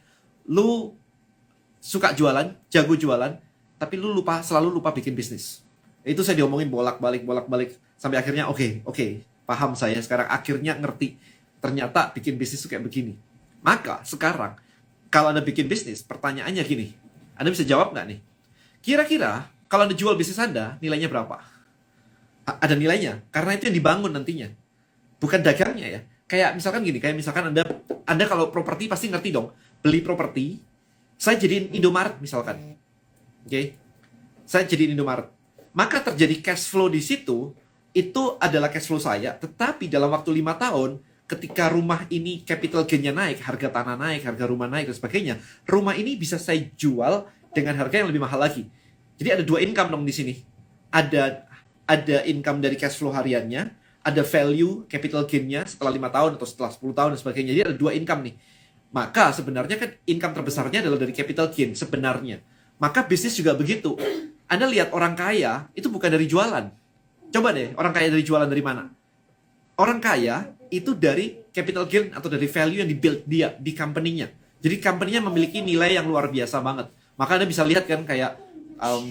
lu 0.46 0.94
suka 1.78 2.10
jualan, 2.10 2.54
jago 2.66 2.94
jualan, 2.98 3.38
tapi 3.78 3.94
lu 3.94 4.10
lupa 4.10 4.42
selalu 4.42 4.82
lupa 4.82 4.90
bikin 4.90 5.14
bisnis. 5.14 5.62
Itu 6.08 6.24
saya 6.24 6.40
diomongin 6.40 6.72
bolak-balik 6.72 7.28
bolak-balik 7.28 7.76
sampai 8.00 8.18
akhirnya 8.18 8.48
oke, 8.48 8.56
okay, 8.56 8.70
oke, 8.88 8.96
okay, 8.96 9.10
paham 9.44 9.76
saya 9.76 10.00
sekarang 10.00 10.26
akhirnya 10.32 10.74
ngerti. 10.80 11.20
Ternyata 11.58 12.14
bikin 12.14 12.38
bisnis 12.40 12.64
itu 12.64 12.70
kayak 12.70 12.86
begini 12.86 13.28
maka 13.62 14.02
sekarang 14.06 14.54
kalau 15.08 15.32
Anda 15.32 15.40
bikin 15.40 15.66
bisnis, 15.66 16.04
pertanyaannya 16.04 16.62
gini. 16.68 16.92
Anda 17.38 17.48
bisa 17.48 17.64
jawab 17.64 17.96
nggak 17.96 18.06
nih? 18.12 18.18
Kira-kira 18.84 19.48
kalau 19.66 19.88
Anda 19.88 19.96
jual 19.96 20.14
bisnis 20.18 20.38
Anda, 20.38 20.76
nilainya 20.82 21.08
berapa? 21.08 21.60
ada 22.48 22.72
nilainya. 22.72 23.28
Karena 23.28 23.60
itu 23.60 23.68
yang 23.68 23.76
dibangun 23.76 24.08
nantinya. 24.08 24.48
Bukan 25.20 25.44
dagangnya 25.44 25.84
ya. 25.84 26.00
Kayak 26.24 26.56
misalkan 26.56 26.80
gini, 26.80 26.96
kayak 26.96 27.12
misalkan 27.12 27.52
Anda 27.52 27.60
Anda 28.08 28.24
kalau 28.24 28.48
properti 28.48 28.88
pasti 28.88 29.12
ngerti 29.12 29.36
dong. 29.36 29.52
Beli 29.84 30.00
properti, 30.00 30.56
saya 31.20 31.36
jadiin 31.36 31.76
Indomaret 31.76 32.16
misalkan. 32.24 32.56
Oke. 33.44 33.52
Okay? 33.52 33.64
Saya 34.48 34.64
jadiin 34.64 34.96
Indomaret. 34.96 35.28
Maka 35.78 36.02
terjadi 36.02 36.42
cash 36.42 36.66
flow 36.74 36.90
di 36.90 36.98
situ, 36.98 37.54
itu 37.94 38.22
adalah 38.42 38.66
cash 38.66 38.90
flow 38.90 38.98
saya. 38.98 39.38
Tetapi 39.38 39.86
dalam 39.86 40.10
waktu 40.10 40.34
lima 40.34 40.58
tahun, 40.58 40.98
ketika 41.30 41.70
rumah 41.70 42.02
ini 42.10 42.42
capital 42.42 42.82
gain-nya 42.82 43.14
naik, 43.14 43.38
harga 43.46 43.70
tanah 43.70 43.94
naik, 43.94 44.26
harga 44.26 44.44
rumah 44.50 44.66
naik 44.66 44.90
dan 44.90 44.96
sebagainya, 44.98 45.34
rumah 45.70 45.94
ini 45.94 46.18
bisa 46.18 46.34
saya 46.34 46.66
jual 46.74 47.30
dengan 47.54 47.78
harga 47.78 48.02
yang 48.02 48.10
lebih 48.10 48.18
mahal 48.18 48.42
lagi. 48.42 48.66
Jadi 49.22 49.38
ada 49.38 49.44
dua 49.46 49.62
income 49.62 49.94
dong 49.94 50.02
di 50.02 50.10
sini. 50.10 50.34
Ada 50.90 51.46
ada 51.86 52.26
income 52.26 52.58
dari 52.58 52.74
cash 52.74 52.98
flow 52.98 53.14
hariannya, 53.14 53.70
ada 54.02 54.22
value 54.26 54.82
capital 54.90 55.30
gain-nya 55.30 55.62
setelah 55.62 55.94
lima 55.94 56.10
tahun 56.10 56.40
atau 56.40 56.46
setelah 56.48 56.74
10 56.74 56.96
tahun 56.96 57.10
dan 57.14 57.20
sebagainya. 57.22 57.52
Jadi 57.54 57.64
ada 57.70 57.76
dua 57.78 57.92
income 57.94 58.26
nih. 58.26 58.34
Maka 58.88 59.36
sebenarnya 59.36 59.76
kan 59.76 59.90
income 60.08 60.32
terbesarnya 60.32 60.80
adalah 60.80 60.96
dari 60.96 61.12
capital 61.12 61.52
gain 61.52 61.76
sebenarnya. 61.76 62.40
Maka 62.80 63.04
bisnis 63.04 63.36
juga 63.36 63.52
begitu. 63.52 64.00
Anda 64.48 64.66
lihat 64.66 64.96
orang 64.96 65.14
kaya 65.14 65.68
itu 65.76 65.92
bukan 65.92 66.08
dari 66.08 66.24
jualan. 66.24 66.64
Coba 67.28 67.52
deh, 67.52 67.76
orang 67.76 67.92
kaya 67.92 68.08
dari 68.08 68.24
jualan 68.24 68.48
dari 68.48 68.64
mana? 68.64 68.88
Orang 69.76 70.00
kaya 70.00 70.56
itu 70.72 70.96
dari 70.96 71.38
capital 71.52 71.84
gain 71.84 72.12
atau 72.16 72.32
dari 72.32 72.48
value 72.48 72.80
yang 72.80 72.88
dibuild 72.88 73.28
dia 73.28 73.52
di 73.60 73.76
company-nya. 73.76 74.32
Jadi 74.58 74.76
company-nya 74.80 75.22
memiliki 75.22 75.60
nilai 75.60 76.00
yang 76.00 76.08
luar 76.08 76.32
biasa 76.32 76.58
banget. 76.64 76.88
Maka 77.14 77.38
Anda 77.38 77.46
bisa 77.46 77.62
lihat 77.62 77.84
kan 77.84 78.02
kayak 78.08 78.40
um, 78.80 79.04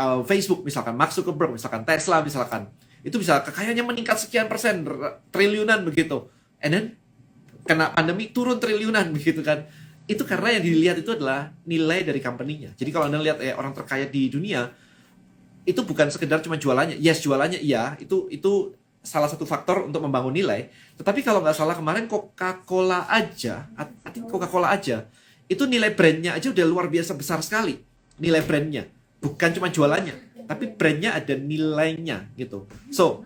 uh, 0.00 0.20
Facebook 0.24 0.64
misalkan, 0.64 0.96
Mark 0.96 1.12
Zuckerberg 1.12 1.54
misalkan, 1.54 1.84
Tesla 1.84 2.24
misalkan, 2.24 2.72
itu 3.04 3.16
bisa 3.16 3.40
kekayaannya 3.44 3.84
meningkat 3.84 4.16
sekian 4.16 4.48
persen, 4.48 4.84
triliunan 5.32 5.84
begitu. 5.84 6.28
And 6.60 6.72
then 6.72 6.84
kena 7.64 7.92
pandemi 7.92 8.32
turun 8.32 8.56
triliunan 8.58 9.12
begitu 9.16 9.44
kan. 9.44 9.68
Itu 10.08 10.22
karena 10.28 10.58
yang 10.58 10.64
dilihat 10.64 10.96
itu 11.00 11.16
adalah 11.16 11.50
nilai 11.64 12.04
dari 12.04 12.20
company-nya. 12.20 12.76
Jadi 12.76 12.90
kalau 12.90 13.08
Anda 13.08 13.20
lihat 13.20 13.38
eh, 13.42 13.54
orang 13.54 13.74
terkaya 13.76 14.06
di 14.06 14.28
dunia, 14.28 14.70
itu 15.68 15.80
bukan 15.84 16.08
sekedar 16.08 16.40
cuma 16.40 16.56
jualannya. 16.56 16.96
Yes, 16.98 17.22
jualannya 17.22 17.60
iya, 17.60 17.94
itu 18.00 18.26
itu 18.32 18.74
salah 19.00 19.28
satu 19.30 19.48
faktor 19.48 19.88
untuk 19.88 20.04
membangun 20.04 20.34
nilai. 20.34 20.68
Tetapi 21.00 21.24
kalau 21.24 21.40
nggak 21.40 21.56
salah 21.56 21.76
kemarin 21.76 22.04
Coca-Cola 22.10 23.08
aja, 23.08 23.68
Coca-Cola 24.28 24.72
aja, 24.76 25.08
itu 25.48 25.64
nilai 25.64 25.92
brandnya 25.94 26.36
aja 26.36 26.52
udah 26.52 26.66
luar 26.68 26.86
biasa 26.90 27.16
besar 27.16 27.40
sekali. 27.40 27.80
Nilai 28.20 28.44
brandnya, 28.44 28.84
bukan 29.24 29.50
cuma 29.56 29.72
jualannya, 29.72 30.44
tapi 30.44 30.68
brandnya 30.76 31.16
ada 31.16 31.32
nilainya 31.38 32.28
gitu. 32.36 32.68
So 32.92 33.24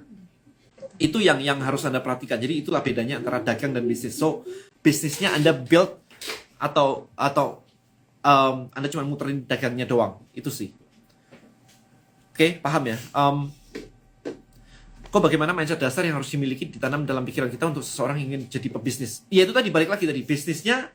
itu 1.03 1.19
yang 1.19 1.43
yang 1.43 1.59
harus 1.59 1.83
anda 1.83 1.99
perhatikan. 1.99 2.39
Jadi 2.39 2.63
itulah 2.63 2.79
bedanya 2.79 3.19
antara 3.19 3.43
dagang 3.43 3.75
dan 3.75 3.83
bisnis. 3.83 4.15
So 4.15 4.47
bisnisnya 4.85 5.35
anda 5.35 5.51
build 5.51 6.04
atau 6.59 7.11
atau 7.15 7.65
um, 8.25 8.73
anda 8.73 8.89
cuma 8.89 9.05
muterin 9.05 9.45
dagangnya 9.45 9.85
doang. 9.85 10.25
Itu 10.33 10.49
sih. 10.49 10.73
Oke, 12.35 12.35
okay, 12.35 12.51
paham 12.59 12.91
ya. 12.91 12.99
Um, 13.15 13.47
kok 15.07 15.23
bagaimana 15.23 15.55
mindset 15.55 15.79
dasar 15.79 16.03
yang 16.03 16.19
harus 16.19 16.27
dimiliki 16.27 16.67
ditanam 16.67 17.07
dalam 17.07 17.23
pikiran 17.23 17.47
kita 17.47 17.71
untuk 17.71 17.87
seseorang 17.87 18.19
yang 18.19 18.35
ingin 18.35 18.51
jadi 18.51 18.69
pebisnis? 18.75 19.23
Ya 19.31 19.47
itu 19.47 19.55
tadi 19.55 19.71
balik 19.71 19.87
lagi 19.87 20.03
tadi. 20.03 20.27
Bisnisnya 20.27 20.91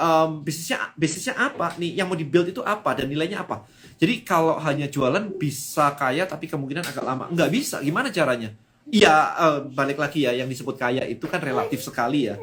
um, 0.00 0.40
bisnisnya 0.40 0.96
bisnisnya 0.96 1.36
apa 1.36 1.76
nih? 1.76 2.00
Yang 2.00 2.06
mau 2.08 2.16
dibuild 2.16 2.48
itu 2.48 2.62
apa? 2.64 2.96
Dan 2.96 3.12
nilainya 3.12 3.44
apa? 3.44 3.68
Jadi 4.00 4.24
kalau 4.24 4.56
hanya 4.56 4.88
jualan 4.88 5.36
bisa 5.36 5.92
kaya 6.00 6.24
tapi 6.24 6.48
kemungkinan 6.48 6.80
agak 6.80 7.04
lama. 7.04 7.28
Nggak 7.28 7.50
bisa. 7.52 7.76
Gimana 7.84 8.08
caranya? 8.08 8.56
Iya 8.88 9.12
uh, 9.36 9.58
balik 9.68 10.00
lagi 10.00 10.24
ya. 10.24 10.32
Yang 10.32 10.56
disebut 10.56 10.80
kaya 10.80 11.04
itu 11.04 11.28
kan 11.28 11.44
relatif 11.44 11.84
sekali 11.84 12.32
ya. 12.32 12.40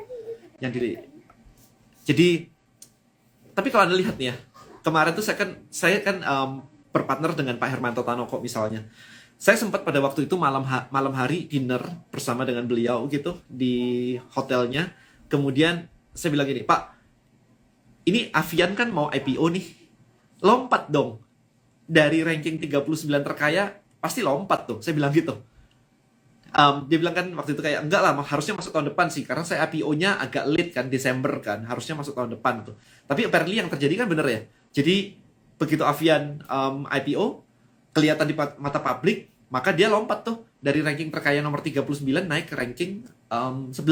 Yang 0.62 0.72
di 0.78 0.80
jadi 2.08 2.50
tapi 3.52 3.68
kalau 3.70 3.86
anda 3.90 3.98
lihat 3.98 4.16
nih 4.18 4.34
ya 4.34 4.36
kemarin 4.82 5.14
tuh 5.14 5.26
saya 5.26 5.38
kan 5.38 5.50
saya 5.70 6.02
kan 6.02 6.24
um, 6.24 6.52
berpartner 6.92 7.32
dengan 7.38 7.56
Pak 7.62 7.70
Hermanto 7.72 8.02
Tanoko 8.02 8.42
misalnya 8.42 8.88
saya 9.42 9.58
sempat 9.58 9.82
pada 9.82 9.98
waktu 9.98 10.30
itu 10.30 10.38
malam 10.38 10.62
ha 10.70 10.86
malam 10.94 11.18
hari 11.18 11.50
dinner 11.50 11.82
bersama 12.14 12.46
dengan 12.46 12.70
beliau 12.70 13.10
gitu 13.10 13.42
di 13.50 14.14
hotelnya. 14.38 14.94
Kemudian 15.34 15.90
saya 16.14 16.30
bilang 16.30 16.46
gini, 16.46 16.62
Pak, 16.62 16.82
ini 18.06 18.30
Avian 18.38 18.78
kan 18.78 18.94
mau 18.94 19.10
IPO 19.10 19.42
nih. 19.50 19.66
Lompat 20.46 20.94
dong. 20.94 21.26
Dari 21.90 22.22
ranking 22.22 22.62
39 22.62 22.86
terkaya, 23.26 23.82
pasti 23.98 24.22
lompat 24.22 24.70
tuh. 24.70 24.78
Saya 24.78 24.94
bilang 24.94 25.10
gitu. 25.10 25.34
Um, 26.52 26.84
dia 26.92 27.00
bilang 27.00 27.16
kan 27.16 27.32
waktu 27.32 27.56
itu 27.56 27.64
kayak, 27.64 27.88
enggak 27.88 28.04
lah, 28.04 28.12
harusnya 28.20 28.60
masuk 28.60 28.76
tahun 28.76 28.92
depan 28.92 29.08
sih. 29.08 29.24
Karena 29.24 29.48
saya 29.48 29.64
IPO-nya 29.68 30.20
agak 30.20 30.46
late 30.52 30.72
kan, 30.76 30.92
Desember 30.92 31.32
kan. 31.40 31.64
Harusnya 31.64 31.96
masuk 31.96 32.12
tahun 32.12 32.36
depan 32.36 32.68
tuh. 32.68 32.76
Tapi 33.08 33.28
apparently 33.28 33.60
yang 33.60 33.72
terjadi 33.72 34.04
kan 34.04 34.08
bener 34.12 34.28
ya. 34.28 34.42
Jadi, 34.76 35.16
begitu 35.56 35.84
Avian 35.88 36.44
um, 36.52 36.84
IPO, 36.92 37.44
kelihatan 37.96 38.26
di 38.28 38.36
mata 38.36 38.80
publik, 38.84 39.32
maka 39.52 39.76
dia 39.76 39.88
lompat 39.92 40.24
tuh 40.28 40.44
dari 40.64 40.80
ranking 40.80 41.12
terkaya 41.12 41.44
nomor 41.44 41.60
39 41.60 41.88
naik 42.04 42.52
ke 42.52 42.56
ranking 42.56 43.04
um, 43.32 43.72
11. 43.72 43.84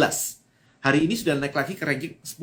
Hari 0.79 0.99
ini 1.03 1.15
sudah 1.19 1.35
naik 1.35 1.51
lagi 1.51 1.75
ke 1.75 1.83
ranking 1.83 2.15
10. 2.23 2.39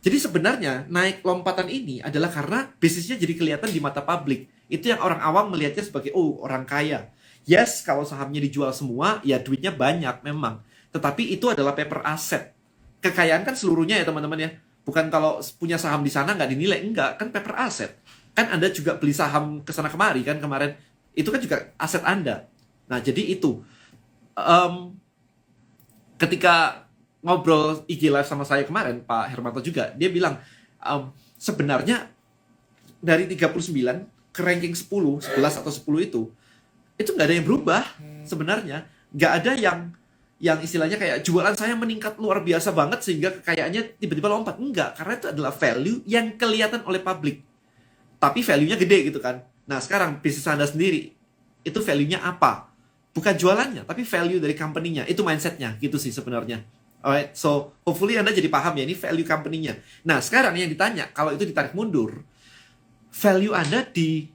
Jadi 0.00 0.16
sebenarnya 0.16 0.88
naik 0.88 1.20
lompatan 1.22 1.68
ini 1.68 2.00
adalah 2.00 2.32
karena 2.32 2.72
bisnisnya 2.80 3.20
jadi 3.20 3.36
kelihatan 3.36 3.68
di 3.68 3.78
mata 3.78 4.00
publik. 4.00 4.48
Itu 4.66 4.90
yang 4.90 5.02
orang 5.04 5.20
awam 5.20 5.52
melihatnya 5.52 5.84
sebagai 5.84 6.10
oh 6.16 6.40
orang 6.40 6.64
kaya. 6.64 7.12
Yes, 7.48 7.82
kalau 7.82 8.04
sahamnya 8.04 8.40
dijual 8.44 8.70
semua, 8.70 9.18
ya 9.24 9.40
duitnya 9.40 9.72
banyak 9.72 10.22
memang. 10.22 10.60
Tetapi 10.92 11.32
itu 11.32 11.48
adalah 11.48 11.72
paper 11.72 12.04
asset. 12.04 12.52
Kekayaan 13.00 13.46
kan 13.46 13.56
seluruhnya 13.56 13.96
ya 13.96 14.04
teman-teman 14.04 14.38
ya. 14.38 14.50
Bukan 14.84 15.08
kalau 15.08 15.40
punya 15.56 15.80
saham 15.80 16.04
di 16.04 16.12
sana 16.12 16.36
nggak 16.36 16.50
dinilai, 16.52 16.84
enggak. 16.84 17.16
Kan 17.16 17.32
paper 17.32 17.54
asset. 17.56 17.96
Kan 18.36 18.52
Anda 18.52 18.68
juga 18.70 18.96
beli 19.00 19.16
saham 19.16 19.64
ke 19.64 19.72
sana 19.72 19.90
kemari 19.90 20.22
kan 20.22 20.38
kemarin 20.38 20.76
itu 21.14 21.28
kan 21.28 21.40
juga 21.42 21.56
aset 21.76 22.02
Anda. 22.06 22.46
Nah, 22.86 22.98
jadi 23.02 23.22
itu. 23.34 23.62
Um, 24.34 24.94
ketika 26.16 26.86
ngobrol 27.20 27.84
IG 27.86 28.08
Live 28.08 28.28
sama 28.28 28.46
saya 28.46 28.64
kemarin, 28.64 29.04
Pak 29.04 29.30
Hermanto 29.30 29.60
juga, 29.60 29.92
dia 29.96 30.08
bilang, 30.08 30.40
um, 30.80 31.12
sebenarnya 31.36 32.08
dari 33.00 33.28
39 33.28 34.08
ke 34.30 34.40
ranking 34.40 34.72
10, 34.76 35.20
11 35.24 35.60
atau 35.60 35.72
10 35.72 36.08
itu, 36.08 36.22
itu 37.00 37.16
nggak 37.16 37.26
ada 37.26 37.34
yang 37.40 37.46
berubah 37.48 37.82
sebenarnya. 38.28 38.84
Nggak 39.16 39.32
ada 39.40 39.52
yang 39.56 39.78
yang 40.40 40.56
istilahnya 40.60 40.96
kayak 40.96 41.20
jualan 41.20 41.52
saya 41.52 41.76
meningkat 41.76 42.16
luar 42.16 42.40
biasa 42.40 42.72
banget 42.72 43.04
sehingga 43.04 43.28
kekayaannya 43.40 44.00
tiba-tiba 44.00 44.28
lompat. 44.28 44.56
Enggak, 44.56 44.96
karena 44.96 45.12
itu 45.20 45.26
adalah 45.28 45.52
value 45.52 46.00
yang 46.08 46.36
kelihatan 46.40 46.80
oleh 46.84 47.00
publik. 47.00 47.44
Tapi 48.16 48.40
value-nya 48.40 48.76
gede 48.80 49.12
gitu 49.12 49.20
kan. 49.20 49.44
Nah, 49.68 49.80
sekarang 49.80 50.20
bisnis 50.24 50.48
Anda 50.48 50.64
sendiri, 50.64 51.12
itu 51.60 51.78
value-nya 51.80 52.24
apa? 52.24 52.72
Bukan 53.12 53.36
jualannya, 53.36 53.84
tapi 53.84 54.04
value 54.04 54.40
dari 54.40 54.56
company-nya. 54.56 55.04
Itu 55.08 55.24
mindset-nya, 55.24 55.76
gitu 55.76 56.00
sih 56.00 56.12
sebenarnya. 56.12 56.64
Alright, 57.00 57.36
so 57.36 57.76
hopefully 57.84 58.16
Anda 58.16 58.32
jadi 58.32 58.48
paham 58.48 58.76
ya, 58.80 58.84
ini 58.84 58.96
value 58.96 59.28
company-nya. 59.28 59.76
Nah, 60.08 60.24
sekarang 60.24 60.56
yang 60.56 60.72
ditanya, 60.72 61.12
kalau 61.12 61.36
itu 61.36 61.44
ditarik 61.48 61.76
mundur, 61.76 62.24
value 63.12 63.52
Anda 63.52 63.84
di 63.84 64.28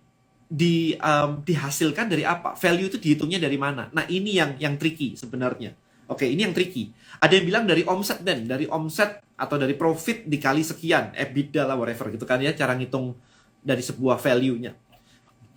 di 0.45 0.93
um, 1.01 1.41
dihasilkan 1.41 2.05
dari 2.05 2.21
apa? 2.21 2.53
Value 2.53 2.87
itu 2.93 2.97
dihitungnya 3.01 3.41
dari 3.41 3.57
mana? 3.57 3.89
Nah, 3.89 4.05
ini 4.05 4.37
yang 4.37 4.57
yang 4.61 4.77
tricky 4.77 5.17
sebenarnya. 5.17 5.73
Oke, 6.05 6.29
ini 6.29 6.45
yang 6.45 6.53
tricky. 6.53 6.93
Ada 7.17 7.41
yang 7.41 7.45
bilang 7.49 7.65
dari 7.65 7.81
omset 7.81 8.21
dan 8.21 8.45
dari 8.45 8.69
omset 8.69 9.25
atau 9.35 9.57
dari 9.57 9.73
profit 9.73 10.29
dikali 10.29 10.61
sekian, 10.61 11.17
EBITDA 11.17 11.65
lah 11.65 11.73
whatever 11.73 12.13
gitu 12.13 12.29
kan 12.29 12.37
ya, 12.37 12.53
cara 12.53 12.77
ngitung 12.77 13.17
dari 13.65 13.81
sebuah 13.81 14.21
value-nya. 14.21 14.77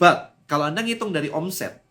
But 0.01 0.33
kalau 0.49 0.73
Anda 0.73 0.81
ngitung 0.81 1.13
dari 1.13 1.29
omset, 1.29 1.85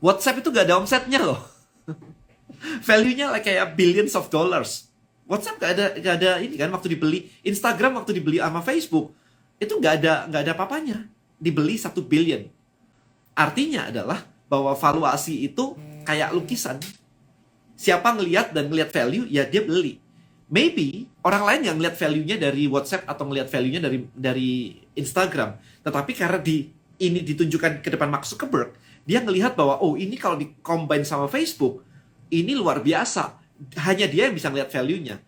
WhatsApp 0.00 0.40
itu 0.40 0.48
gak 0.48 0.64
ada 0.72 0.80
omsetnya 0.80 1.20
loh. 1.20 1.40
Value-nya 2.88 3.28
like 3.28 3.44
kayak 3.44 3.76
billions 3.76 4.16
of 4.16 4.32
dollars. 4.32 4.88
WhatsApp 5.28 5.60
gak 5.60 5.70
ada 5.76 5.86
gak 6.00 6.14
ada 6.22 6.30
ini 6.40 6.56
kan 6.56 6.72
waktu 6.72 6.96
dibeli 6.96 7.28
Instagram 7.44 8.00
waktu 8.00 8.16
dibeli 8.16 8.38
sama 8.38 8.62
Facebook 8.62 9.10
itu 9.58 9.74
gak 9.82 10.00
ada 10.00 10.30
gak 10.30 10.42
ada 10.46 10.54
papanya 10.54 11.10
dibeli 11.36 11.76
satu 11.76 12.04
billion. 12.04 12.48
Artinya 13.36 13.92
adalah 13.92 14.24
bahwa 14.48 14.72
valuasi 14.72 15.44
itu 15.44 15.76
kayak 16.06 16.32
lukisan. 16.32 16.80
Siapa 17.76 18.16
ngelihat 18.16 18.56
dan 18.56 18.72
ngelihat 18.72 18.90
value 18.94 19.28
ya 19.28 19.44
dia 19.44 19.60
beli. 19.60 20.00
Maybe 20.46 21.10
orang 21.26 21.42
lain 21.42 21.60
yang 21.66 21.76
ngelihat 21.76 21.98
value-nya 21.98 22.36
dari 22.38 22.70
WhatsApp 22.70 23.04
atau 23.10 23.26
ngelihat 23.26 23.50
value-nya 23.50 23.82
dari 23.82 23.98
dari 24.14 24.50
Instagram. 24.94 25.58
Tetapi 25.82 26.12
karena 26.14 26.38
di 26.38 26.70
ini 27.02 27.20
ditunjukkan 27.20 27.82
ke 27.82 27.90
depan 27.92 28.08
Mark 28.08 28.24
Zuckerberg, 28.24 28.72
dia 29.04 29.20
ngelihat 29.20 29.58
bahwa 29.58 29.82
oh 29.82 29.98
ini 29.98 30.14
kalau 30.14 30.38
di-combine 30.38 31.02
sama 31.02 31.26
Facebook, 31.26 31.82
ini 32.30 32.54
luar 32.54 32.80
biasa. 32.80 33.42
Hanya 33.82 34.06
dia 34.06 34.30
yang 34.30 34.36
bisa 34.38 34.48
ngelihat 34.48 34.70
value-nya. 34.70 35.18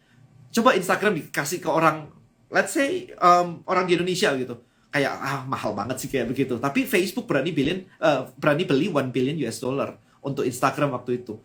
Coba 0.55 0.79
Instagram 0.79 1.19
dikasih 1.19 1.61
ke 1.61 1.69
orang, 1.69 2.09
let's 2.49 2.73
say 2.73 3.11
um, 3.19 3.61
orang 3.67 3.91
di 3.91 3.99
Indonesia 3.99 4.33
gitu. 4.39 4.68
Kayak 4.99 5.15
ah 5.23 5.47
mahal 5.47 5.79
banget 5.79 5.97
sih 6.03 6.11
kayak 6.11 6.27
begitu. 6.27 6.59
Tapi 6.59 6.83
Facebook 6.83 7.31
berani 7.31 7.55
billion, 7.55 7.87
uh, 8.03 8.27
berani 8.35 8.67
beli 8.67 8.91
1 8.91 9.15
billion 9.15 9.39
US 9.47 9.63
dollar 9.63 9.95
untuk 10.19 10.43
Instagram 10.43 10.91
waktu 10.99 11.23
itu. 11.23 11.39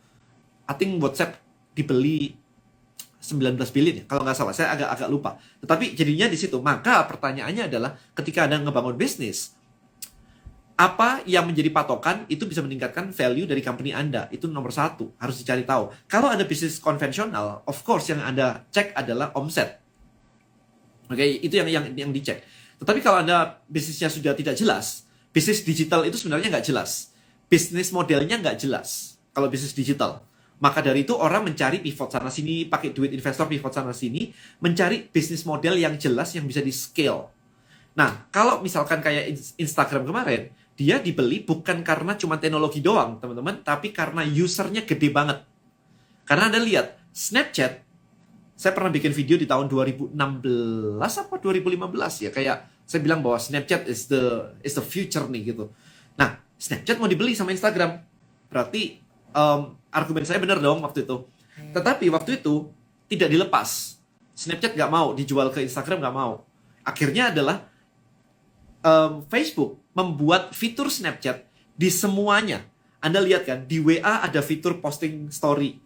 I 0.66 0.74
think 0.74 0.98
WhatsApp 0.98 1.38
dibeli 1.78 2.34
19 3.22 3.56
billion 3.72 4.04
ya 4.04 4.06
kalau 4.06 4.28
nggak 4.28 4.36
salah 4.36 4.52
saya 4.52 4.76
agak 4.76 4.90
agak 5.00 5.10
lupa 5.10 5.40
tetapi 5.64 5.96
jadinya 5.96 6.28
di 6.28 6.36
situ 6.36 6.60
maka 6.60 7.08
pertanyaannya 7.08 7.72
adalah 7.72 7.96
ketika 8.14 8.46
anda 8.46 8.60
ngebangun 8.60 9.00
bisnis 9.00 9.56
apa 10.74 11.22
yang 11.30 11.46
menjadi 11.46 11.70
patokan 11.70 12.26
itu 12.28 12.50
bisa 12.50 12.60
meningkatkan 12.66 13.14
value 13.14 13.46
dari 13.46 13.62
company 13.62 13.94
Anda. 13.94 14.26
Itu 14.34 14.50
nomor 14.50 14.74
satu, 14.74 15.14
harus 15.22 15.38
dicari 15.38 15.62
tahu. 15.70 15.94
Kalau 16.10 16.34
ada 16.34 16.42
bisnis 16.50 16.82
konvensional, 16.82 17.62
of 17.70 17.78
course 17.86 18.10
yang 18.10 18.26
Anda 18.26 18.66
cek 18.74 18.98
adalah 18.98 19.30
omset. 19.38 19.78
Oke, 21.14 21.22
okay, 21.22 21.30
itu 21.46 21.62
yang 21.62 21.70
yang 21.70 21.86
yang 21.94 22.10
dicek. 22.10 22.42
Tetapi 22.84 23.00
kalau 23.00 23.24
Anda 23.24 23.64
bisnisnya 23.72 24.12
sudah 24.12 24.36
tidak 24.36 24.60
jelas, 24.60 25.08
bisnis 25.32 25.64
digital 25.64 26.04
itu 26.04 26.20
sebenarnya 26.20 26.52
nggak 26.52 26.68
jelas. 26.68 27.16
Bisnis 27.48 27.96
modelnya 27.96 28.36
nggak 28.44 28.60
jelas 28.60 29.16
kalau 29.32 29.48
bisnis 29.48 29.72
digital. 29.72 30.20
Maka 30.60 30.84
dari 30.84 31.08
itu 31.08 31.16
orang 31.16 31.48
mencari 31.48 31.80
pivot 31.80 32.12
sana 32.12 32.28
sini, 32.28 32.68
pakai 32.68 32.92
duit 32.92 33.16
investor 33.16 33.48
pivot 33.48 33.72
sana 33.72 33.96
sini, 33.96 34.36
mencari 34.60 35.08
bisnis 35.08 35.48
model 35.48 35.80
yang 35.80 35.96
jelas 35.96 36.36
yang 36.36 36.44
bisa 36.44 36.60
di 36.60 36.76
scale. 36.76 37.32
Nah, 37.96 38.28
kalau 38.32 38.60
misalkan 38.60 39.00
kayak 39.00 39.32
Instagram 39.56 40.04
kemarin, 40.04 40.52
dia 40.76 41.00
dibeli 41.00 41.40
bukan 41.40 41.88
karena 41.88 42.20
cuma 42.20 42.36
teknologi 42.36 42.84
doang, 42.84 43.20
teman-teman, 43.20 43.64
tapi 43.64 43.96
karena 43.96 44.28
usernya 44.28 44.84
gede 44.84 45.08
banget. 45.08 45.40
Karena 46.28 46.52
Anda 46.52 46.60
lihat, 46.60 47.00
Snapchat, 47.12 47.84
saya 48.56 48.72
pernah 48.72 48.90
bikin 48.90 49.12
video 49.12 49.36
di 49.38 49.46
tahun 49.46 49.68
2016 49.68 50.16
apa 51.00 51.36
2015 51.38 52.26
ya, 52.26 52.32
kayak 52.32 52.73
saya 52.84 53.00
bilang 53.02 53.24
bahwa 53.24 53.40
Snapchat 53.40 53.88
is 53.88 54.12
the 54.12 54.54
is 54.62 54.76
the 54.76 54.84
future 54.84 55.24
nih 55.28 55.56
gitu. 55.56 55.72
Nah, 56.20 56.40
Snapchat 56.60 57.00
mau 57.00 57.08
dibeli 57.08 57.34
sama 57.34 57.56
Instagram. 57.56 58.04
Berarti 58.52 59.00
um, 59.34 59.76
argumen 59.90 60.24
saya 60.28 60.38
benar 60.40 60.60
dong 60.60 60.84
waktu 60.84 61.08
itu. 61.08 61.26
Tetapi 61.74 62.06
waktu 62.14 62.44
itu 62.44 62.70
tidak 63.10 63.30
dilepas. 63.32 64.00
Snapchat 64.34 64.74
nggak 64.74 64.92
mau 64.92 65.14
dijual 65.14 65.54
ke 65.54 65.62
Instagram 65.64 66.02
nggak 66.02 66.16
mau. 66.16 66.44
Akhirnya 66.84 67.32
adalah 67.32 67.68
um, 68.84 69.24
Facebook 69.32 69.80
membuat 69.96 70.52
fitur 70.52 70.92
Snapchat 70.92 71.48
di 71.74 71.90
semuanya. 71.90 72.66
Anda 73.04 73.20
lihat 73.20 73.44
kan, 73.44 73.60
di 73.68 73.84
WA 73.84 74.24
ada 74.24 74.40
fitur 74.40 74.80
posting 74.80 75.28
story. 75.28 75.83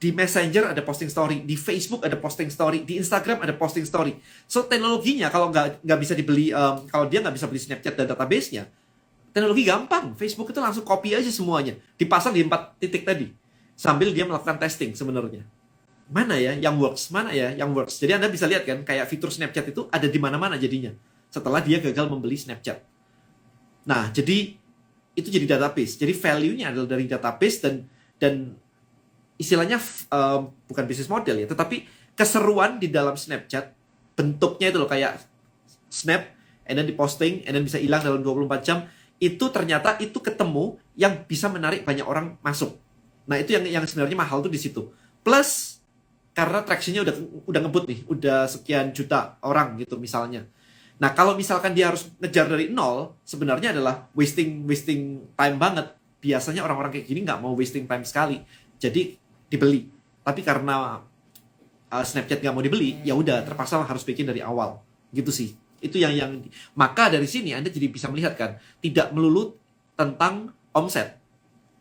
Di 0.00 0.16
Messenger 0.16 0.72
ada 0.72 0.80
posting 0.80 1.12
story, 1.12 1.44
di 1.44 1.60
Facebook 1.60 2.00
ada 2.00 2.16
posting 2.16 2.48
story, 2.48 2.88
di 2.88 2.96
Instagram 2.96 3.44
ada 3.44 3.52
posting 3.52 3.84
story. 3.84 4.16
So 4.48 4.64
teknologinya 4.64 5.28
kalau 5.28 5.52
nggak 5.52 5.84
nggak 5.84 5.98
bisa 6.00 6.16
dibeli, 6.16 6.56
um, 6.56 6.88
kalau 6.88 7.04
dia 7.04 7.20
nggak 7.20 7.36
bisa 7.36 7.44
beli 7.44 7.60
Snapchat 7.60 8.00
dan 8.00 8.08
database-nya, 8.08 8.64
teknologi 9.36 9.68
gampang. 9.68 10.16
Facebook 10.16 10.56
itu 10.56 10.60
langsung 10.64 10.88
copy 10.88 11.12
aja 11.12 11.28
semuanya, 11.28 11.76
dipasang 12.00 12.32
di 12.32 12.40
empat 12.40 12.80
titik 12.80 13.04
tadi, 13.04 13.28
sambil 13.76 14.08
dia 14.16 14.24
melakukan 14.24 14.56
testing 14.56 14.96
sebenarnya. 14.96 15.44
Mana 16.08 16.40
ya 16.40 16.56
yang 16.56 16.80
works, 16.80 17.12
mana 17.12 17.36
ya 17.36 17.52
yang 17.52 17.68
works. 17.76 18.00
Jadi 18.00 18.16
Anda 18.16 18.32
bisa 18.32 18.48
lihat 18.48 18.64
kan, 18.64 18.80
kayak 18.88 19.04
fitur 19.04 19.28
Snapchat 19.28 19.68
itu 19.68 19.84
ada 19.92 20.08
di 20.08 20.16
mana-mana 20.16 20.56
jadinya. 20.56 20.96
Setelah 21.28 21.60
dia 21.60 21.76
gagal 21.76 22.08
membeli 22.08 22.40
Snapchat. 22.40 22.82
Nah, 23.84 24.08
jadi 24.10 24.56
itu 25.12 25.28
jadi 25.28 25.44
database. 25.44 26.00
Jadi 26.00 26.16
value-nya 26.16 26.72
adalah 26.72 26.88
dari 26.96 27.04
database 27.04 27.56
dan 27.62 27.74
dan 28.16 28.56
istilahnya 29.40 29.80
um, 30.12 30.52
bukan 30.68 30.84
bisnis 30.84 31.08
model 31.08 31.40
ya, 31.40 31.48
tetapi 31.48 31.88
keseruan 32.12 32.76
di 32.76 32.92
dalam 32.92 33.16
Snapchat 33.16 33.72
bentuknya 34.12 34.68
itu 34.68 34.76
loh 34.76 34.90
kayak 34.90 35.24
snap 35.88 36.36
and 36.68 36.76
then 36.76 36.84
diposting 36.84 37.40
and 37.48 37.56
then 37.56 37.64
bisa 37.64 37.80
hilang 37.80 38.04
dalam 38.04 38.20
24 38.20 38.60
jam 38.60 38.84
itu 39.20 39.44
ternyata 39.52 39.96
itu 40.00 40.16
ketemu 40.20 40.76
yang 40.96 41.24
bisa 41.24 41.48
menarik 41.48 41.84
banyak 41.84 42.04
orang 42.04 42.36
masuk. 42.40 42.76
Nah, 43.28 43.36
itu 43.36 43.52
yang 43.52 43.64
yang 43.68 43.84
sebenarnya 43.84 44.16
mahal 44.16 44.40
tuh 44.40 44.48
di 44.48 44.56
situ. 44.56 44.88
Plus 45.20 45.80
karena 46.32 46.64
traction-nya 46.64 47.04
udah 47.04 47.14
udah 47.44 47.60
ngebut 47.68 47.84
nih, 47.84 48.00
udah 48.08 48.48
sekian 48.48 48.96
juta 48.96 49.36
orang 49.44 49.76
gitu 49.76 50.00
misalnya. 50.00 50.48
Nah, 50.96 51.12
kalau 51.12 51.36
misalkan 51.36 51.76
dia 51.76 51.92
harus 51.92 52.08
ngejar 52.16 52.48
dari 52.48 52.72
nol, 52.72 53.16
sebenarnya 53.28 53.76
adalah 53.76 54.08
wasting 54.16 54.64
wasting 54.64 55.32
time 55.36 55.56
banget. 55.60 55.92
Biasanya 56.20 56.64
orang-orang 56.64 56.96
kayak 56.96 57.06
gini 57.08 57.20
nggak 57.24 57.40
mau 57.44 57.52
wasting 57.52 57.84
time 57.84 58.04
sekali. 58.08 58.40
Jadi 58.80 59.20
dibeli. 59.50 59.90
Tapi 60.22 60.40
karena 60.46 61.02
uh, 61.90 62.04
Snapchat 62.06 62.40
nggak 62.40 62.54
mau 62.54 62.62
dibeli, 62.62 63.02
ya 63.02 63.18
udah 63.18 63.42
terpaksa 63.42 63.82
harus 63.82 64.06
bikin 64.06 64.24
dari 64.30 64.40
awal. 64.40 64.78
Gitu 65.10 65.28
sih. 65.34 65.58
Itu 65.82 65.98
yang 65.98 66.14
yang 66.14 66.30
maka 66.78 67.10
dari 67.10 67.26
sini 67.26 67.52
Anda 67.52 67.68
jadi 67.68 67.90
bisa 67.90 68.06
melihat 68.08 68.38
kan, 68.38 68.56
tidak 68.78 69.10
melulu 69.10 69.58
tentang 69.98 70.54
omset. 70.70 71.18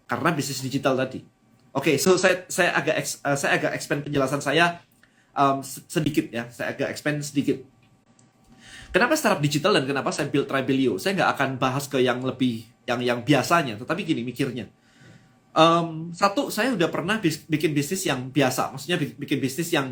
Karena 0.09 0.33
bisnis 0.33 0.65
digital 0.65 0.97
tadi. 0.97 1.21
Oke, 1.69 1.93
okay, 1.93 1.95
so 2.01 2.17
saya 2.17 2.49
saya 2.49 2.73
agak 2.73 2.97
uh, 3.21 3.37
saya 3.37 3.61
agak 3.61 3.71
expand 3.77 4.01
penjelasan 4.01 4.41
saya 4.41 4.81
um, 5.37 5.61
sedikit 5.63 6.25
ya. 6.33 6.49
Saya 6.49 6.73
agak 6.73 6.89
expand 6.89 7.21
sedikit. 7.21 7.61
Kenapa 8.89 9.13
startup 9.13 9.37
digital 9.37 9.77
dan 9.77 9.85
kenapa 9.85 10.09
saya 10.09 10.33
build 10.33 10.49
Tribelio? 10.49 10.97
Saya 10.97 11.13
nggak 11.13 11.31
akan 11.37 11.49
bahas 11.61 11.85
ke 11.85 12.01
yang 12.01 12.25
lebih 12.25 12.65
yang 12.89 13.05
yang 13.05 13.19
biasanya, 13.21 13.77
tetapi 13.77 14.01
gini 14.01 14.25
mikirnya 14.25 14.65
Um, 15.59 16.15
satu, 16.15 16.47
saya 16.47 16.71
udah 16.71 16.87
pernah 16.87 17.19
bis, 17.19 17.43
bikin 17.43 17.75
bisnis 17.75 18.07
yang 18.07 18.31
biasa, 18.31 18.71
maksudnya 18.71 18.95
bikin 18.95 19.43
bisnis 19.43 19.67
yang 19.75 19.91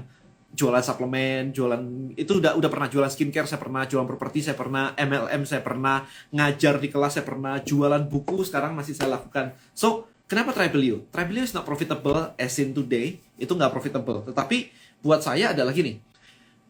jualan 0.56 0.80
suplemen, 0.80 1.52
jualan 1.52 1.84
itu 2.16 2.40
udah 2.40 2.56
udah 2.56 2.70
pernah 2.72 2.88
jualan 2.88 3.12
skincare, 3.12 3.52
saya 3.52 3.60
pernah 3.60 3.84
jualan 3.84 4.08
properti, 4.08 4.48
saya 4.48 4.56
pernah 4.56 4.96
MLM, 4.96 5.44
saya 5.44 5.60
pernah 5.60 6.08
ngajar 6.32 6.80
di 6.80 6.88
kelas, 6.88 7.20
saya 7.20 7.28
pernah 7.28 7.60
jualan 7.60 8.00
buku, 8.08 8.48
sekarang 8.48 8.80
masih 8.80 8.96
saya 8.96 9.20
lakukan. 9.20 9.60
So, 9.76 10.08
kenapa 10.32 10.56
Tribelio? 10.56 11.04
Tribelio 11.12 11.44
is 11.44 11.52
not 11.52 11.68
profitable 11.68 12.32
as 12.40 12.56
in 12.64 12.72
today, 12.72 13.20
itu 13.36 13.52
nggak 13.52 13.76
profitable. 13.76 14.24
Tetapi 14.24 14.72
buat 15.04 15.20
saya 15.20 15.52
adalah 15.52 15.76
gini, 15.76 16.00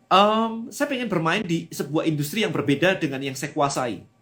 um, 0.10 0.74
saya 0.74 0.90
pengen 0.90 1.06
bermain 1.06 1.46
di 1.46 1.70
sebuah 1.70 2.10
industri 2.10 2.42
yang 2.42 2.52
berbeda 2.52 2.98
dengan 2.98 3.22
yang 3.22 3.38
saya 3.38 3.54
kuasai 3.54 4.17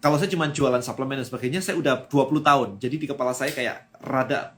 kalau 0.00 0.20
saya 0.20 0.28
cuma 0.28 0.46
jualan 0.52 0.82
suplemen 0.84 1.18
dan 1.18 1.26
sebagainya, 1.26 1.60
saya 1.64 1.80
udah 1.80 2.06
20 2.06 2.44
tahun. 2.44 2.68
Jadi 2.78 2.96
di 3.00 3.06
kepala 3.08 3.32
saya 3.32 3.50
kayak 3.50 3.90
rada 4.04 4.54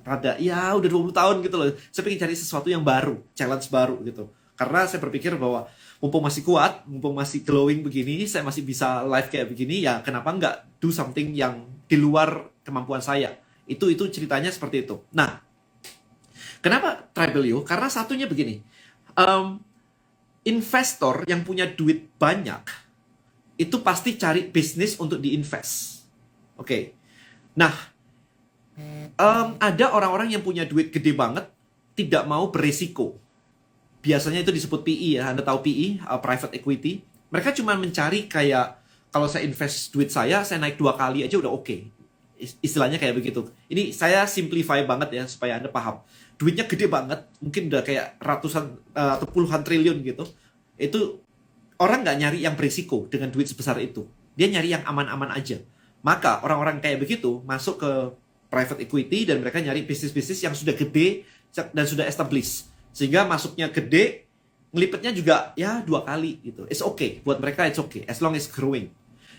rada 0.00 0.32
ya 0.40 0.72
udah 0.72 0.88
20 0.88 1.12
tahun 1.12 1.36
gitu 1.44 1.56
loh. 1.60 1.68
Saya 1.92 2.02
pengen 2.08 2.20
cari 2.24 2.34
sesuatu 2.34 2.68
yang 2.72 2.80
baru, 2.80 3.20
challenge 3.36 3.68
baru 3.68 4.00
gitu. 4.02 4.32
Karena 4.56 4.84
saya 4.84 5.00
berpikir 5.00 5.36
bahwa 5.40 5.68
mumpung 6.00 6.24
masih 6.24 6.44
kuat, 6.44 6.84
mumpung 6.88 7.16
masih 7.16 7.44
glowing 7.44 7.84
begini, 7.84 8.24
saya 8.24 8.44
masih 8.44 8.64
bisa 8.64 9.04
live 9.04 9.28
kayak 9.28 9.48
begini, 9.48 9.84
ya 9.84 10.00
kenapa 10.04 10.32
nggak 10.32 10.80
do 10.80 10.88
something 10.92 11.32
yang 11.36 11.64
di 11.88 11.96
luar 11.96 12.48
kemampuan 12.64 13.00
saya. 13.00 13.36
Itu 13.68 13.88
itu 13.88 14.08
ceritanya 14.08 14.52
seperti 14.52 14.84
itu. 14.88 15.00
Nah, 15.12 15.40
kenapa 16.64 17.08
Tribelio? 17.12 17.64
Karena 17.64 17.88
satunya 17.88 18.28
begini. 18.28 18.60
Um, 19.16 19.60
investor 20.44 21.28
yang 21.28 21.44
punya 21.44 21.68
duit 21.68 22.08
banyak 22.16 22.89
itu 23.60 23.76
pasti 23.84 24.16
cari 24.16 24.48
bisnis 24.48 24.96
untuk 24.96 25.20
diinvest. 25.20 26.08
Oke. 26.56 26.64
Okay. 26.64 26.82
Nah, 27.60 27.72
um, 29.20 29.48
ada 29.60 29.92
orang-orang 29.92 30.32
yang 30.32 30.40
punya 30.40 30.64
duit 30.64 30.88
gede 30.88 31.12
banget, 31.12 31.44
tidak 31.92 32.24
mau 32.24 32.48
beresiko. 32.48 33.20
Biasanya 34.00 34.40
itu 34.40 34.48
disebut 34.48 34.80
PE 34.80 35.20
ya, 35.20 35.28
Anda 35.28 35.44
tahu 35.44 35.60
PE, 35.60 36.00
uh, 36.08 36.16
private 36.24 36.56
equity. 36.56 37.04
Mereka 37.28 37.52
cuma 37.52 37.76
mencari 37.76 38.24
kayak, 38.32 38.80
kalau 39.12 39.28
saya 39.28 39.44
invest 39.44 39.92
duit 39.92 40.08
saya, 40.08 40.40
saya 40.40 40.56
naik 40.56 40.80
dua 40.80 40.96
kali 40.96 41.20
aja 41.20 41.36
udah 41.36 41.52
oke. 41.52 41.68
Okay. 41.68 41.92
Istilahnya 42.64 42.96
kayak 42.96 43.20
begitu. 43.20 43.44
Ini 43.68 43.92
saya 43.92 44.24
simplify 44.24 44.80
banget 44.88 45.20
ya, 45.20 45.28
supaya 45.28 45.60
Anda 45.60 45.68
paham. 45.68 46.00
Duitnya 46.40 46.64
gede 46.64 46.88
banget, 46.88 47.28
mungkin 47.44 47.68
udah 47.68 47.84
kayak 47.84 48.16
ratusan 48.16 48.72
uh, 48.96 49.20
atau 49.20 49.28
puluhan 49.28 49.60
triliun 49.60 50.00
gitu. 50.00 50.24
Itu 50.80 51.20
orang 51.80 52.04
nggak 52.04 52.16
nyari 52.20 52.38
yang 52.44 52.54
berisiko 52.54 53.08
dengan 53.08 53.32
duit 53.32 53.48
sebesar 53.48 53.80
itu. 53.80 54.04
Dia 54.36 54.52
nyari 54.52 54.76
yang 54.76 54.84
aman-aman 54.84 55.32
aja. 55.32 55.58
Maka 56.04 56.44
orang-orang 56.44 56.80
kayak 56.80 57.00
begitu 57.00 57.40
masuk 57.48 57.80
ke 57.80 57.92
private 58.52 58.84
equity 58.84 59.24
dan 59.24 59.40
mereka 59.40 59.60
nyari 59.64 59.84
bisnis-bisnis 59.88 60.44
yang 60.44 60.52
sudah 60.52 60.76
gede 60.76 61.24
dan 61.56 61.84
sudah 61.88 62.04
established. 62.04 62.68
Sehingga 62.92 63.24
masuknya 63.24 63.72
gede, 63.72 64.28
ngelipetnya 64.76 65.10
juga 65.16 65.36
ya 65.56 65.80
dua 65.80 66.04
kali 66.04 66.40
gitu. 66.44 66.68
It's 66.68 66.84
okay. 66.84 67.24
Buat 67.24 67.40
mereka 67.40 67.64
it's 67.64 67.80
okay. 67.80 68.04
As 68.04 68.20
long 68.20 68.36
as 68.36 68.50
growing. 68.50 68.92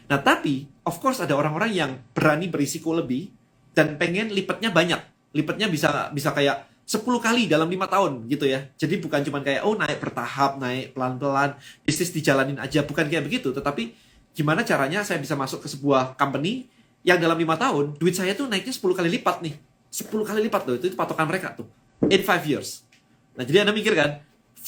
Nah 0.10 0.20
tapi, 0.20 0.68
of 0.84 0.98
course 0.98 1.22
ada 1.22 1.38
orang-orang 1.38 1.72
yang 1.72 1.92
berani 2.12 2.50
berisiko 2.50 2.92
lebih 2.96 3.32
dan 3.78 3.96
pengen 4.02 4.34
lipetnya 4.34 4.74
banyak. 4.74 5.00
Lipetnya 5.32 5.72
bisa 5.72 6.12
bisa 6.12 6.36
kayak 6.36 6.71
10 6.86 7.02
kali 7.24 7.48
dalam 7.48 7.72
lima 7.72 7.88
tahun 7.88 8.28
gitu 8.28 8.44
ya. 8.44 8.68
Jadi 8.76 9.00
bukan 9.00 9.24
cuma 9.24 9.40
kayak 9.40 9.64
oh 9.64 9.80
naik 9.80 10.04
bertahap, 10.04 10.60
naik 10.60 10.92
pelan-pelan, 10.92 11.56
bisnis 11.88 12.12
dijalanin 12.12 12.60
aja, 12.60 12.84
bukan 12.84 13.08
kayak 13.08 13.24
begitu. 13.24 13.56
Tetapi 13.56 13.96
gimana 14.36 14.64
caranya 14.68 15.04
saya 15.04 15.20
bisa 15.20 15.36
masuk 15.40 15.64
ke 15.64 15.68
sebuah 15.72 16.20
company 16.20 16.68
yang 17.02 17.18
dalam 17.18 17.40
lima 17.40 17.58
tahun 17.58 17.98
duit 17.98 18.14
saya 18.14 18.38
tuh 18.38 18.46
naiknya 18.46 18.76
10 18.76 18.98
kali 18.98 19.10
lipat 19.20 19.42
nih. 19.42 19.56
10 19.92 20.08
kali 20.24 20.40
lipat 20.48 20.62
loh, 20.68 20.76
itu, 20.80 20.88
patokan 20.96 21.28
mereka 21.28 21.52
tuh. 21.52 21.68
In 22.08 22.24
five 22.24 22.44
years. 22.48 22.88
Nah 23.36 23.44
jadi 23.44 23.64
Anda 23.68 23.76
mikir 23.76 23.96
kan, 23.96 24.24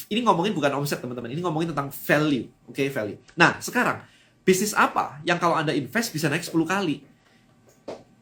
ini 0.09 0.23
ngomongin 0.23 0.55
bukan 0.55 0.71
omset 0.79 0.99
teman-teman, 0.99 1.31
ini 1.31 1.39
ngomongin 1.43 1.71
tentang 1.71 1.91
value. 1.91 2.47
Oke, 2.67 2.83
okay, 2.83 2.87
value. 2.91 3.19
Nah 3.35 3.59
sekarang, 3.59 4.03
bisnis 4.43 4.71
apa 4.75 5.19
yang 5.23 5.39
kalau 5.39 5.55
Anda 5.55 5.71
invest 5.71 6.11
bisa 6.11 6.27
naik 6.27 6.43
10 6.43 6.55
kali? 6.65 7.03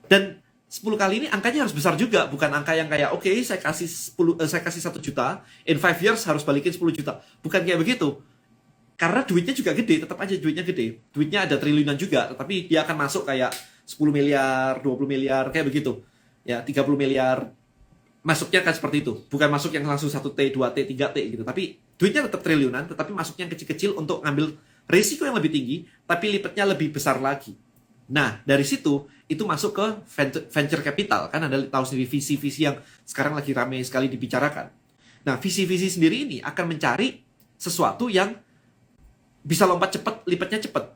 Dan 0.10 0.41
10 0.72 0.88
kali 0.96 1.14
ini 1.20 1.28
angkanya 1.28 1.68
harus 1.68 1.76
besar 1.76 2.00
juga, 2.00 2.32
bukan 2.32 2.48
angka 2.48 2.72
yang 2.72 2.88
kayak 2.88 3.12
oke 3.12 3.28
okay, 3.28 3.44
saya 3.44 3.60
kasih 3.60 3.92
10 4.16 4.40
uh, 4.40 4.48
saya 4.48 4.64
kasih 4.64 4.80
1 4.88 5.04
juta, 5.04 5.44
in 5.68 5.76
5 5.76 6.00
years 6.00 6.24
harus 6.24 6.48
balikin 6.48 6.72
10 6.72 6.80
juta. 6.96 7.20
Bukan 7.44 7.68
kayak 7.68 7.76
begitu. 7.76 8.24
Karena 8.96 9.20
duitnya 9.28 9.52
juga 9.52 9.76
gede, 9.76 10.08
tetap 10.08 10.16
aja 10.16 10.32
duitnya 10.32 10.64
gede. 10.64 11.04
Duitnya 11.12 11.44
ada 11.44 11.60
triliunan 11.60 12.00
juga, 12.00 12.32
tetapi 12.32 12.72
dia 12.72 12.88
akan 12.88 12.96
masuk 13.04 13.28
kayak 13.28 13.52
10 13.84 14.00
miliar, 14.16 14.80
20 14.80 15.12
miliar 15.12 15.52
kayak 15.52 15.68
begitu. 15.68 16.00
Ya, 16.48 16.64
30 16.64 16.88
miliar. 16.96 17.52
Masuknya 18.24 18.64
kan 18.64 18.72
seperti 18.72 19.04
itu. 19.04 19.28
Bukan 19.28 19.52
masuk 19.52 19.76
yang 19.76 19.84
langsung 19.84 20.08
1T, 20.08 20.56
2T, 20.56 20.78
3T 20.88 21.18
gitu. 21.36 21.44
Tapi 21.44 21.84
duitnya 22.00 22.32
tetap 22.32 22.40
triliunan, 22.48 22.88
tetapi 22.88 23.12
masuknya 23.12 23.52
kecil-kecil 23.52 24.00
untuk 24.00 24.24
ngambil 24.24 24.56
risiko 24.88 25.28
yang 25.28 25.36
lebih 25.36 25.52
tinggi, 25.52 25.84
tapi 26.08 26.32
lipatnya 26.32 26.64
lebih 26.64 26.96
besar 26.96 27.20
lagi. 27.20 27.60
Nah, 28.12 28.44
dari 28.44 28.68
situ 28.68 29.08
itu 29.32 29.48
masuk 29.48 29.72
ke 29.72 29.86
venture 30.52 30.84
capital 30.84 31.32
kan 31.32 31.48
ada 31.48 31.56
tahu 31.64 31.84
sendiri 31.88 32.12
visi-visi 32.12 32.68
yang 32.68 32.76
sekarang 33.08 33.40
lagi 33.40 33.56
ramai 33.56 33.80
sekali 33.88 34.12
dibicarakan. 34.12 34.68
Nah, 35.24 35.40
visi-visi 35.40 35.88
sendiri 35.88 36.28
ini 36.28 36.38
akan 36.44 36.76
mencari 36.76 37.24
sesuatu 37.56 38.12
yang 38.12 38.36
bisa 39.42 39.64
lompat 39.64 39.96
cepat, 39.96 40.28
lipatnya 40.28 40.60
cepat. 40.60 40.92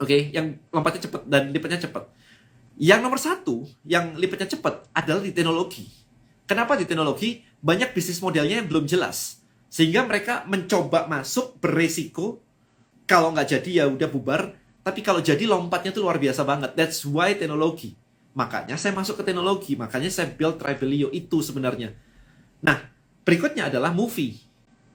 Oke, 0.00 0.08
okay? 0.08 0.20
yang 0.36 0.56
lompatnya 0.68 1.08
cepat 1.08 1.22
dan 1.24 1.48
lipatnya 1.48 1.80
cepat. 1.88 2.04
Yang 2.80 3.00
nomor 3.00 3.20
satu, 3.20 3.64
yang 3.84 4.16
lipatnya 4.16 4.48
cepat 4.48 4.88
adalah 4.96 5.20
di 5.20 5.32
teknologi. 5.32 5.88
Kenapa 6.48 6.76
di 6.76 6.88
teknologi? 6.88 7.44
Banyak 7.60 7.92
bisnis 7.92 8.24
modelnya 8.24 8.64
yang 8.64 8.68
belum 8.68 8.88
jelas. 8.88 9.44
Sehingga 9.68 10.02
mereka 10.08 10.48
mencoba 10.48 11.04
masuk 11.04 11.60
beresiko, 11.60 12.40
kalau 13.04 13.30
nggak 13.36 13.60
jadi 13.60 13.70
ya 13.70 13.84
udah 13.86 14.08
bubar, 14.08 14.59
Tapi 14.80 15.00
kalau 15.04 15.20
jadi 15.20 15.44
lompatnya 15.44 15.92
tuh 15.92 16.08
luar 16.08 16.16
biasa 16.16 16.40
banget. 16.42 16.72
That's 16.72 17.04
why 17.04 17.36
teknologi. 17.36 17.92
Makanya 18.32 18.80
saya 18.80 18.96
masuk 18.96 19.20
ke 19.20 19.24
teknologi. 19.28 19.76
Makanya 19.76 20.08
saya 20.08 20.32
build 20.32 20.56
Tribelio 20.56 21.12
itu 21.12 21.44
sebenarnya. 21.44 21.92
Nah, 22.64 22.80
berikutnya 23.22 23.68
adalah 23.68 23.92
movie. 23.92 24.40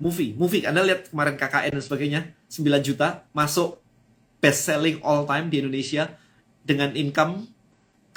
Movie. 0.01 0.33
Movie. 0.33 0.65
Anda 0.65 0.81
lihat 0.81 1.13
kemarin 1.13 1.37
KKN 1.37 1.71
dan 1.77 1.83
sebagainya. 1.85 2.21
9 2.49 2.81
juta. 2.81 3.29
Masuk 3.31 3.77
best 4.41 4.65
selling 4.65 4.99
all 5.05 5.29
time 5.29 5.53
di 5.53 5.61
Indonesia. 5.61 6.17
Dengan 6.65 6.97
income 6.97 7.45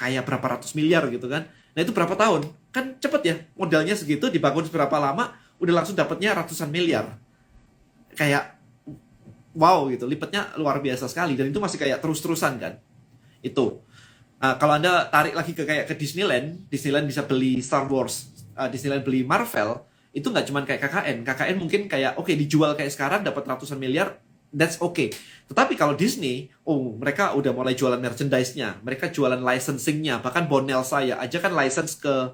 kayak 0.01 0.25
berapa 0.25 0.57
ratus 0.57 0.73
miliar 0.73 1.05
gitu 1.13 1.29
kan. 1.29 1.45
Nah 1.77 1.81
itu 1.85 1.93
berapa 1.93 2.17
tahun? 2.17 2.49
Kan 2.73 2.97
cepet 2.97 3.21
ya. 3.21 3.35
Modalnya 3.53 3.93
segitu 3.93 4.27
dibangun 4.33 4.65
berapa 4.67 4.97
lama. 4.97 5.37
Udah 5.61 5.83
langsung 5.83 5.93
dapatnya 5.93 6.33
ratusan 6.33 6.73
miliar. 6.73 7.19
Kayak 8.17 8.58
wow 9.59 9.91
gitu 9.91 10.07
lipatnya 10.07 10.55
luar 10.55 10.79
biasa 10.79 11.11
sekali. 11.11 11.35
Dan 11.35 11.51
itu 11.51 11.59
masih 11.59 11.75
kayak 11.75 11.99
terus-terusan 11.99 12.55
kan. 12.55 12.79
Itu. 13.43 13.83
Uh, 14.39 14.55
kalau 14.55 14.79
anda 14.79 15.11
tarik 15.11 15.35
lagi 15.35 15.51
ke 15.51 15.67
kayak 15.67 15.83
ke 15.83 15.99
Disneyland 15.99 16.63
Disneyland 16.71 17.03
bisa 17.11 17.27
beli 17.27 17.59
Star 17.59 17.83
Wars 17.91 18.31
uh, 18.55 18.71
Disneyland 18.71 19.03
beli 19.03 19.27
Marvel 19.27 19.83
itu 20.15 20.31
nggak 20.31 20.47
cuman 20.47 20.63
kayak 20.63 20.79
KKN 20.79 21.17
KKN 21.27 21.55
mungkin 21.59 21.81
kayak 21.91 22.15
oke 22.15 22.23
okay, 22.23 22.39
dijual 22.39 22.71
kayak 22.71 22.87
sekarang 22.87 23.27
dapat 23.27 23.43
ratusan 23.43 23.75
miliar 23.75 24.23
that's 24.55 24.79
okay. 24.79 25.11
Tetapi 25.51 25.75
kalau 25.75 25.91
Disney 25.91 26.47
oh 26.63 26.95
mereka 26.95 27.35
udah 27.35 27.51
mulai 27.51 27.75
jualan 27.75 27.99
merchandise-nya 27.99 28.79
mereka 28.79 29.11
jualan 29.11 29.43
licensing-nya 29.43 30.23
bahkan 30.23 30.47
Bonel 30.47 30.87
saya 30.87 31.19
aja 31.19 31.43
kan 31.43 31.51
license 31.51 31.99
ke 31.99 32.31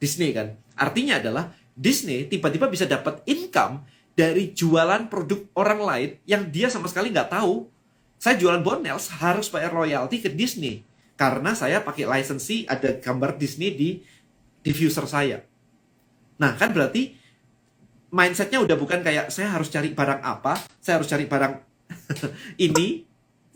Disney 0.00 0.32
kan. 0.32 0.56
Artinya 0.72 1.20
adalah 1.20 1.52
Disney 1.76 2.32
tiba-tiba 2.32 2.66
bisa 2.72 2.88
dapat 2.88 3.20
income 3.28 3.84
dari 4.12 4.52
jualan 4.52 5.08
produk 5.08 5.40
orang 5.56 5.80
lain 5.80 6.10
yang 6.28 6.48
dia 6.52 6.68
sama 6.68 6.88
sekali 6.88 7.12
nggak 7.12 7.32
tahu. 7.32 7.68
Saya 8.22 8.38
jualan 8.38 8.62
Bonels 8.62 9.10
harus 9.18 9.50
bayar 9.50 9.74
royalti 9.74 10.22
ke 10.22 10.30
Disney 10.30 10.86
karena 11.18 11.58
saya 11.58 11.82
pakai 11.82 12.06
lisensi 12.06 12.62
ada 12.70 12.98
gambar 12.98 13.34
Disney 13.34 13.74
di 13.74 13.90
diffuser 14.62 15.06
saya. 15.10 15.42
Nah 16.38 16.54
kan 16.54 16.70
berarti 16.70 17.18
mindsetnya 18.12 18.62
udah 18.62 18.76
bukan 18.78 19.00
kayak 19.02 19.32
saya 19.32 19.50
harus 19.50 19.72
cari 19.72 19.90
barang 19.90 20.20
apa, 20.22 20.60
saya 20.78 21.00
harus 21.00 21.08
cari 21.10 21.26
barang 21.26 21.54
ini, 22.66 23.02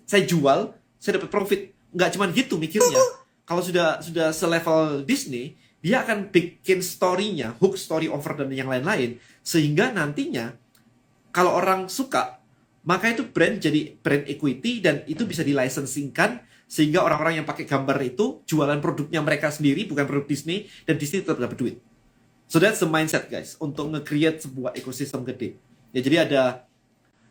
saya 0.03 0.25
jual, 0.25 0.75
saya 0.99 1.21
dapat 1.21 1.31
profit. 1.31 1.61
Nggak 1.95 2.11
cuman 2.19 2.29
gitu 2.35 2.59
mikirnya. 2.59 2.99
Kalau 3.47 3.62
sudah 3.62 4.03
sudah 4.03 4.35
selevel 4.35 5.07
Disney, 5.07 5.55
dia 5.87 6.03
akan 6.03 6.35
bikin 6.35 6.83
story-nya, 6.83 7.55
hook 7.62 7.79
story 7.79 8.11
over 8.11 8.35
dan 8.35 8.51
yang 8.51 8.66
lain-lain 8.66 9.22
sehingga 9.46 9.94
nantinya 9.94 10.59
kalau 11.31 11.55
orang 11.55 11.87
suka 11.87 12.42
maka 12.83 13.14
itu 13.14 13.22
brand 13.22 13.62
jadi 13.62 13.94
brand 14.03 14.27
equity 14.27 14.83
dan 14.83 15.07
itu 15.07 15.22
bisa 15.22 15.46
dilicensingkan 15.46 16.42
sehingga 16.66 17.07
orang-orang 17.07 17.42
yang 17.42 17.46
pakai 17.46 17.62
gambar 17.62 18.03
itu 18.03 18.42
jualan 18.51 18.83
produknya 18.83 19.22
mereka 19.22 19.55
sendiri 19.55 19.87
bukan 19.87 20.11
produk 20.11 20.27
Disney 20.27 20.66
dan 20.83 20.99
Disney 20.99 21.22
tetap 21.22 21.38
dapat 21.38 21.55
duit. 21.55 21.77
So 22.51 22.59
that's 22.59 22.83
the 22.83 22.90
mindset 22.90 23.31
guys 23.31 23.55
untuk 23.62 23.87
nge-create 23.90 24.42
sebuah 24.42 24.75
ekosistem 24.75 25.22
gede. 25.22 25.55
Ya 25.94 26.03
jadi 26.03 26.16
ada 26.27 26.42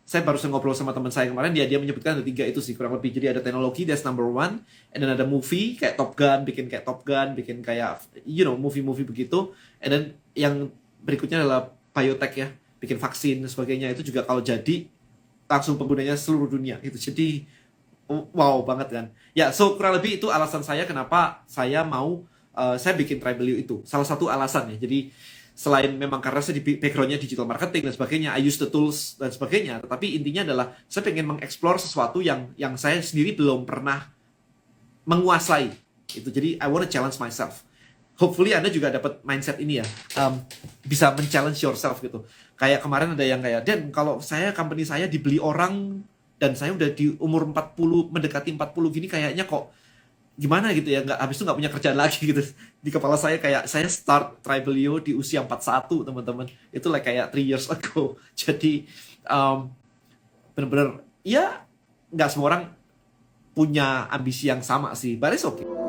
saya 0.06 0.22
baru 0.22 0.38
ngobrol 0.38 0.70
sama 0.70 0.94
teman 0.94 1.10
saya 1.10 1.26
kemarin 1.26 1.50
dia 1.50 1.66
dia 1.66 1.82
menyebutkan 1.82 2.14
ada 2.14 2.22
tiga 2.22 2.46
itu 2.46 2.62
sih 2.62 2.78
kurang 2.78 2.94
lebih. 2.94 3.10
Jadi 3.10 3.26
ada 3.26 3.40
teknologi 3.42 3.82
that's 3.82 4.06
number 4.06 4.22
one. 4.22 4.62
And 4.94 5.02
then 5.02 5.10
ada 5.10 5.26
movie 5.26 5.74
kayak 5.74 5.98
Top 5.98 6.14
Gun 6.14 6.46
bikin 6.46 6.70
kayak 6.70 6.86
Top 6.86 7.02
Gun 7.02 7.34
bikin 7.34 7.58
kayak 7.58 8.06
you 8.22 8.46
know 8.46 8.54
movie-movie 8.54 9.02
begitu. 9.02 9.50
And 9.82 9.90
then 9.90 10.02
yang 10.38 10.70
berikutnya 11.02 11.42
adalah 11.42 11.74
biotech 11.90 12.38
ya 12.38 12.48
bikin 12.78 13.02
vaksin 13.02 13.42
dan 13.42 13.50
sebagainya. 13.50 13.90
Itu 13.90 14.06
juga 14.06 14.22
kalau 14.22 14.46
jadi 14.46 14.86
langsung 15.50 15.74
penggunanya 15.74 16.14
seluruh 16.14 16.46
dunia 16.46 16.78
itu 16.86 16.94
jadi 17.10 17.42
wow 18.30 18.62
banget 18.62 18.94
kan. 18.94 19.06
Ya 19.34 19.50
so 19.50 19.74
kurang 19.74 19.98
lebih 19.98 20.22
itu 20.22 20.30
alasan 20.30 20.62
saya 20.62 20.86
kenapa 20.86 21.42
saya 21.50 21.82
mau 21.82 22.22
uh, 22.54 22.78
saya 22.78 22.94
bikin 22.94 23.18
Tribal 23.18 23.58
itu. 23.58 23.82
Salah 23.82 24.06
satu 24.06 24.30
alasan 24.30 24.70
ya 24.70 24.86
jadi 24.86 25.10
selain 25.56 25.88
memang 25.96 26.20
karena 26.20 26.44
saya 26.44 26.60
di 26.60 26.76
backgroundnya 26.76 27.16
digital 27.16 27.48
marketing 27.48 27.88
dan 27.88 27.92
sebagainya, 27.96 28.28
I 28.36 28.44
use 28.44 28.60
the 28.60 28.68
tools 28.68 29.16
dan 29.16 29.32
sebagainya, 29.32 29.80
tetapi 29.80 30.12
intinya 30.12 30.44
adalah 30.44 30.66
saya 30.84 31.00
pengen 31.08 31.32
mengeksplor 31.32 31.80
sesuatu 31.80 32.20
yang 32.20 32.52
yang 32.60 32.76
saya 32.76 33.00
sendiri 33.00 33.32
belum 33.32 33.64
pernah 33.64 34.12
menguasai. 35.08 35.72
Itu 36.12 36.28
jadi 36.28 36.60
I 36.60 36.68
want 36.68 36.84
to 36.84 36.90
challenge 36.92 37.16
myself. 37.16 37.64
Hopefully 38.20 38.52
Anda 38.52 38.68
juga 38.68 38.92
dapat 38.92 39.24
mindset 39.24 39.56
ini 39.56 39.80
ya, 39.80 39.86
um, 40.20 40.44
bisa 40.84 41.12
men-challenge 41.16 41.56
yourself 41.56 42.04
gitu. 42.04 42.28
Kayak 42.56 42.84
kemarin 42.84 43.16
ada 43.16 43.24
yang 43.24 43.40
kayak, 43.40 43.64
Dan 43.64 43.88
kalau 43.92 44.20
saya 44.20 44.52
company 44.52 44.84
saya 44.84 45.08
dibeli 45.08 45.40
orang 45.40 46.04
dan 46.36 46.52
saya 46.52 46.76
udah 46.76 46.92
di 46.92 47.16
umur 47.16 47.48
40 47.48 48.12
mendekati 48.12 48.52
40 48.52 48.92
gini 48.92 49.08
kayaknya 49.08 49.48
kok 49.48 49.72
gimana 50.36 50.68
gitu 50.76 50.92
ya 50.92 51.00
nggak 51.00 51.16
habis 51.16 51.40
itu 51.40 51.44
nggak 51.48 51.58
punya 51.58 51.70
kerjaan 51.72 51.98
lagi 51.98 52.20
gitu. 52.20 52.42
Di 52.84 52.90
kepala 52.92 53.16
saya 53.16 53.40
kayak 53.40 53.66
saya 53.66 53.88
start 53.88 54.44
Tribelio 54.44 55.00
di 55.00 55.16
usia 55.16 55.40
41 55.40 56.06
teman-teman. 56.06 56.46
Itu 56.70 56.92
like 56.92 57.08
kayak 57.08 57.32
three 57.32 57.48
years 57.48 57.66
ago. 57.72 58.20
Jadi 58.40 58.84
um, 59.26 59.72
bener-bener 60.56 61.04
ya 61.20 61.66
nggak 62.12 62.30
semua 62.32 62.46
orang 62.48 62.62
punya 63.52 64.08
ambisi 64.08 64.48
yang 64.48 64.64
sama 64.64 64.96
sih 64.96 65.16
but 65.20 65.32
it's 65.32 65.44
okay 65.44 65.85